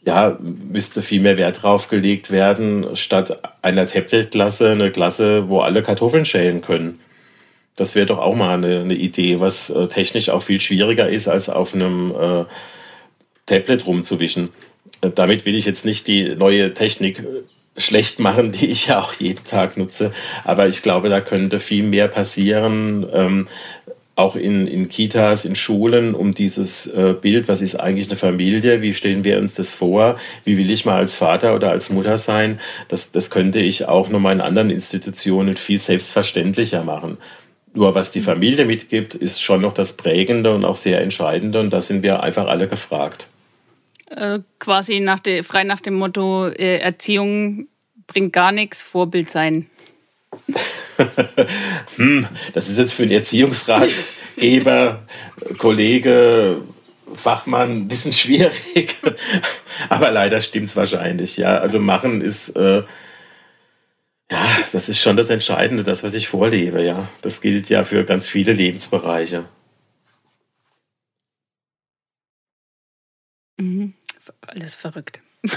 ja, 0.05 0.39
müsste 0.41 1.03
viel 1.03 1.21
mehr 1.21 1.37
Wert 1.37 1.63
drauf 1.63 1.89
gelegt 1.89 2.31
werden, 2.31 2.97
statt 2.97 3.39
einer 3.63 3.87
Tablet-Klasse 3.87 4.71
eine 4.71 4.91
Klasse, 4.91 5.49
wo 5.49 5.61
alle 5.61 5.83
Kartoffeln 5.83 6.25
schälen 6.25 6.61
können. 6.61 6.99
Das 7.77 7.95
wäre 7.95 8.07
doch 8.07 8.19
auch 8.19 8.35
mal 8.35 8.55
eine, 8.55 8.81
eine 8.81 8.95
Idee, 8.95 9.39
was 9.39 9.71
äh, 9.71 9.87
technisch 9.87 10.31
auch 10.31 10.43
viel 10.43 10.61
schwieriger 10.61 11.09
ist, 11.09 11.29
als 11.29 11.49
auf 11.49 11.75
einem 11.75 12.11
äh, 12.11 12.45
Tablet 13.47 13.87
rumzuwischen. 13.87 14.49
Äh, 15.01 15.11
damit 15.11 15.47
will 15.47 15.55
ich 15.55 15.65
jetzt 15.65 15.85
nicht 15.85 16.09
die 16.09 16.35
neue 16.35 16.75
Technik 16.75 17.21
äh, 17.21 17.23
schlecht 17.79 18.19
machen, 18.19 18.53
die 18.53 18.67
ich 18.67 18.87
ja 18.87 19.01
auch 19.01 19.15
jeden 19.15 19.45
Tag 19.45 19.77
nutze. 19.77 20.13
Aber 20.45 20.69
ich 20.69 20.83
glaube, 20.83 21.09
da 21.09 21.21
könnte 21.21 21.61
viel 21.61 21.85
mehr 21.85 22.09
passieren, 22.09 23.07
ähm, 23.13 23.49
auch 24.19 24.35
in, 24.35 24.67
in 24.67 24.89
Kitas, 24.89 25.45
in 25.45 25.55
Schulen, 25.55 26.15
um 26.15 26.35
dieses 26.35 26.89
äh, 26.89 27.15
Bild, 27.21 27.47
was 27.47 27.61
ist 27.61 27.77
eigentlich 27.77 28.09
eine 28.09 28.17
Familie, 28.17 28.83
wie 28.83 28.93
stellen 28.93 29.23
wir 29.23 29.39
uns 29.39 29.55
das 29.55 29.71
vor, 29.71 30.17
wie 30.45 30.59
will 30.59 30.71
ich 30.71 30.85
mal 30.85 30.97
als 30.97 31.15
Vater 31.15 31.55
oder 31.55 31.71
als 31.71 31.89
Mutter 31.89 32.19
sein, 32.19 32.59
das, 32.89 33.13
das 33.13 33.31
könnte 33.31 33.61
ich 33.61 33.87
auch 33.87 34.09
nochmal 34.09 34.35
in 34.35 34.41
anderen 34.41 34.71
Institutionen 34.71 35.57
viel 35.57 35.79
selbstverständlicher 35.79 36.83
machen. 36.83 37.19
Nur 37.75 37.95
was 37.95 38.11
die 38.11 38.21
Familie 38.21 38.65
mitgibt, 38.65 39.15
ist 39.15 39.41
schon 39.41 39.61
noch 39.61 39.73
das 39.73 39.93
Prägende 39.93 40.53
und 40.53 40.65
auch 40.65 40.75
sehr 40.75 41.01
Entscheidende. 41.01 41.61
Und 41.61 41.71
da 41.71 41.81
sind 41.81 42.03
wir 42.03 42.23
einfach 42.23 42.49
alle 42.49 42.67
gefragt. 42.67 43.29
Äh, 44.11 44.41
quasi 44.59 45.01
nach 45.01 45.19
de, 45.19 45.43
frei 45.43 45.65
nach 45.65 45.81
dem 45.81 45.95
Motto, 45.95 46.49
äh, 46.49 46.79
Erziehung 46.79 47.69
bringt 48.07 48.33
gar 48.33 48.53
nichts, 48.53 48.83
Vorbild 48.83 49.31
sein. 49.31 49.67
hm, 51.97 52.27
das 52.55 52.69
ist 52.69 52.79
jetzt 52.79 52.95
für 52.95 53.03
einen 53.03 53.13
Erziehungsratgeber, 53.13 55.03
Kollege, 55.59 56.63
Fachmann 57.15 57.83
ein 57.83 57.89
bisschen 57.89 58.13
schwierig. 58.13 58.97
Aber 59.89 60.11
leider 60.11 60.41
stimmt 60.41 60.67
es 60.67 60.77
wahrscheinlich. 60.77 61.37
Ja, 61.37 61.59
also 61.59 61.79
machen 61.79 62.21
ist. 62.21 62.51
Äh, 62.51 62.83
ja, 64.31 64.59
das 64.73 64.91
ist 64.91 65.01
schon 65.01 65.17
das 65.17 65.31
Entscheidende, 65.31 65.85
das, 65.85 66.03
was 66.03 66.13
ich 66.13 66.29
vorlebe, 66.29 66.85
ja. 66.85 67.09
Das 67.23 67.41
gilt 67.41 67.71
ja 67.71 67.85
für 67.85 68.05
ganz 68.05 68.29
viele 68.29 68.53
Lebensbereiche. 68.53 69.45
Mhm. 73.59 73.95
Alles 74.47 74.75
verrückt. 74.75 75.21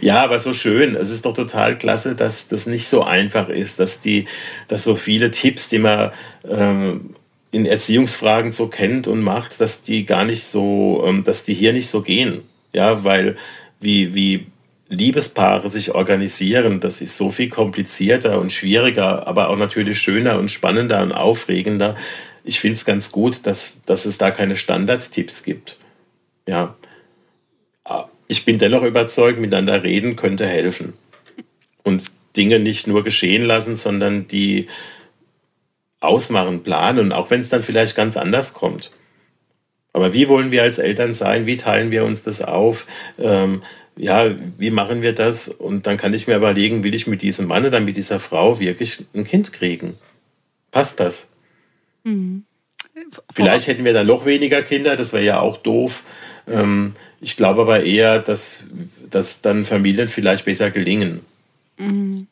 ja, 0.00 0.22
aber 0.22 0.38
so 0.38 0.52
schön. 0.52 0.94
Es 0.94 1.10
ist 1.10 1.24
doch 1.24 1.34
total 1.34 1.76
klasse, 1.78 2.14
dass 2.14 2.48
das 2.48 2.66
nicht 2.66 2.86
so 2.88 3.02
einfach 3.02 3.48
ist, 3.48 3.80
dass 3.80 4.00
die, 4.00 4.26
dass 4.68 4.84
so 4.84 4.96
viele 4.96 5.30
Tipps, 5.30 5.68
die 5.68 5.78
man 5.78 6.12
ähm, 6.48 7.14
in 7.50 7.66
Erziehungsfragen 7.66 8.52
so 8.52 8.68
kennt 8.68 9.06
und 9.06 9.20
macht, 9.20 9.60
dass 9.60 9.80
die 9.80 10.06
gar 10.06 10.24
nicht 10.24 10.44
so, 10.44 11.04
ähm, 11.06 11.24
dass 11.24 11.42
die 11.42 11.54
hier 11.54 11.72
nicht 11.72 11.88
so 11.88 12.02
gehen. 12.02 12.42
Ja, 12.72 13.04
weil 13.04 13.36
wie, 13.80 14.14
wie 14.14 14.46
Liebespaare 14.88 15.68
sich 15.68 15.94
organisieren, 15.94 16.80
das 16.80 17.00
ist 17.00 17.16
so 17.16 17.30
viel 17.30 17.48
komplizierter 17.48 18.40
und 18.40 18.52
schwieriger, 18.52 19.26
aber 19.26 19.48
auch 19.48 19.56
natürlich 19.56 19.98
schöner 19.98 20.38
und 20.38 20.50
spannender 20.50 21.02
und 21.02 21.12
aufregender. 21.12 21.94
Ich 22.44 22.60
finde 22.60 22.76
es 22.76 22.84
ganz 22.84 23.12
gut, 23.12 23.46
dass, 23.46 23.80
dass 23.86 24.04
es 24.04 24.18
da 24.18 24.30
keine 24.30 24.56
Standardtipps 24.56 25.42
gibt. 25.42 25.78
Ja. 26.48 26.74
Ich 28.32 28.46
bin 28.46 28.56
dennoch 28.56 28.82
überzeugt, 28.82 29.38
miteinander 29.38 29.82
reden 29.82 30.16
könnte 30.16 30.46
helfen. 30.46 30.94
Und 31.82 32.10
Dinge 32.34 32.60
nicht 32.60 32.86
nur 32.86 33.04
geschehen 33.04 33.42
lassen, 33.42 33.76
sondern 33.76 34.26
die 34.26 34.68
ausmachen, 36.00 36.62
planen, 36.62 37.12
auch 37.12 37.28
wenn 37.28 37.40
es 37.40 37.50
dann 37.50 37.62
vielleicht 37.62 37.94
ganz 37.94 38.16
anders 38.16 38.54
kommt. 38.54 38.90
Aber 39.92 40.14
wie 40.14 40.30
wollen 40.30 40.50
wir 40.50 40.62
als 40.62 40.78
Eltern 40.78 41.12
sein? 41.12 41.44
Wie 41.44 41.58
teilen 41.58 41.90
wir 41.90 42.06
uns 42.06 42.22
das 42.22 42.40
auf? 42.40 42.86
Ähm, 43.18 43.62
ja, 43.96 44.34
wie 44.56 44.70
machen 44.70 45.02
wir 45.02 45.12
das? 45.12 45.48
Und 45.50 45.86
dann 45.86 45.98
kann 45.98 46.14
ich 46.14 46.26
mir 46.26 46.36
überlegen, 46.36 46.84
will 46.84 46.94
ich 46.94 47.06
mit 47.06 47.20
diesem 47.20 47.48
Mann 47.48 47.66
oder 47.66 47.80
mit 47.80 47.98
dieser 47.98 48.18
Frau 48.18 48.58
wirklich 48.58 49.04
ein 49.14 49.24
Kind 49.24 49.52
kriegen? 49.52 49.98
Passt 50.70 51.00
das? 51.00 51.30
Mhm. 52.04 52.44
Vielleicht 53.32 53.66
hätten 53.66 53.84
wir 53.84 53.92
dann 53.92 54.06
noch 54.06 54.26
weniger 54.26 54.62
Kinder, 54.62 54.96
das 54.96 55.12
wäre 55.12 55.24
ja 55.24 55.40
auch 55.40 55.56
doof. 55.56 56.02
Ähm, 56.48 56.94
ich 57.20 57.36
glaube 57.36 57.62
aber 57.62 57.84
eher, 57.84 58.18
dass, 58.18 58.64
dass 59.10 59.40
dann 59.40 59.64
Familien 59.64 60.08
vielleicht 60.08 60.44
besser 60.44 60.70
gelingen. 60.70 61.20
Mhm. 61.78 62.26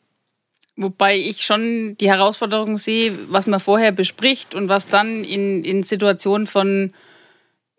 Wobei 0.75 1.17
ich 1.17 1.43
schon 1.43 1.97
die 1.99 2.09
Herausforderung 2.09 2.77
sehe, 2.77 3.13
was 3.29 3.45
man 3.45 3.59
vorher 3.59 3.91
bespricht 3.91 4.55
und 4.55 4.69
was 4.69 4.87
dann 4.87 5.23
in, 5.23 5.63
in 5.63 5.83
Situationen 5.83 6.47
von 6.47 6.93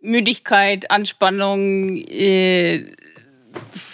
Müdigkeit, 0.00 0.90
Anspannung, 0.90 1.96
äh, 1.96 2.84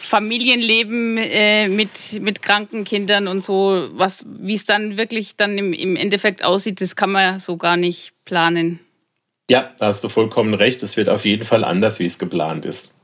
Familienleben 0.09 1.19
äh, 1.19 1.69
mit, 1.69 2.21
mit 2.21 2.43
kranken 2.43 2.85
Kindern 2.85 3.29
und 3.29 3.45
so, 3.45 3.89
was, 3.93 4.25
wie 4.27 4.55
es 4.55 4.65
dann 4.65 4.97
wirklich 4.97 5.37
dann 5.37 5.59
im, 5.59 5.73
im 5.73 5.97
Endeffekt 5.97 6.43
aussieht, 6.45 6.81
das 6.81 6.97
kann 6.97 7.13
man 7.13 7.39
so 7.39 7.57
gar 7.57 7.77
nicht 7.77 8.13
planen. 8.25 8.81
Ja, 9.51 9.75
da 9.79 9.87
hast 9.87 10.03
du 10.05 10.09
vollkommen 10.09 10.55
recht. 10.55 10.83
Es 10.83 10.97
wird 10.97 11.09
auf 11.09 11.25
jeden 11.25 11.45
Fall 11.45 11.65
anders, 11.65 11.99
wie 11.99 12.07
es 12.07 12.19
geplant 12.19 12.65
ist. 12.65 12.95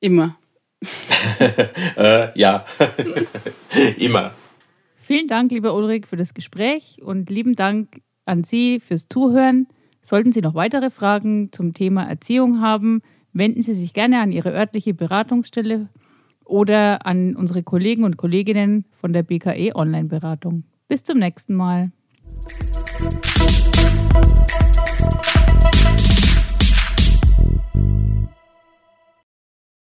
Immer. 0.00 0.36
äh, 1.96 2.38
ja, 2.38 2.64
immer. 3.98 4.34
Vielen 5.02 5.28
Dank, 5.28 5.50
lieber 5.50 5.74
Ulrich, 5.74 6.06
für 6.06 6.16
das 6.16 6.34
Gespräch 6.34 6.98
und 7.02 7.28
lieben 7.28 7.56
Dank 7.56 8.00
an 8.24 8.44
Sie 8.44 8.80
fürs 8.80 9.06
Zuhören. 9.08 9.66
Sollten 10.02 10.32
Sie 10.32 10.40
noch 10.40 10.54
weitere 10.54 10.90
Fragen 10.90 11.52
zum 11.52 11.74
Thema 11.74 12.04
Erziehung 12.04 12.62
haben, 12.62 13.02
wenden 13.32 13.62
Sie 13.62 13.74
sich 13.74 13.92
gerne 13.92 14.20
an 14.20 14.32
Ihre 14.32 14.52
örtliche 14.52 14.94
Beratungsstelle 14.94 15.88
oder 16.44 17.06
an 17.06 17.36
unsere 17.36 17.62
Kollegen 17.62 18.04
und 18.04 18.16
Kolleginnen 18.16 18.84
von 19.00 19.12
der 19.12 19.22
BKE 19.22 19.74
Online-Beratung. 19.74 20.64
Bis 20.88 21.04
zum 21.04 21.18
nächsten 21.18 21.54
Mal. 21.54 21.92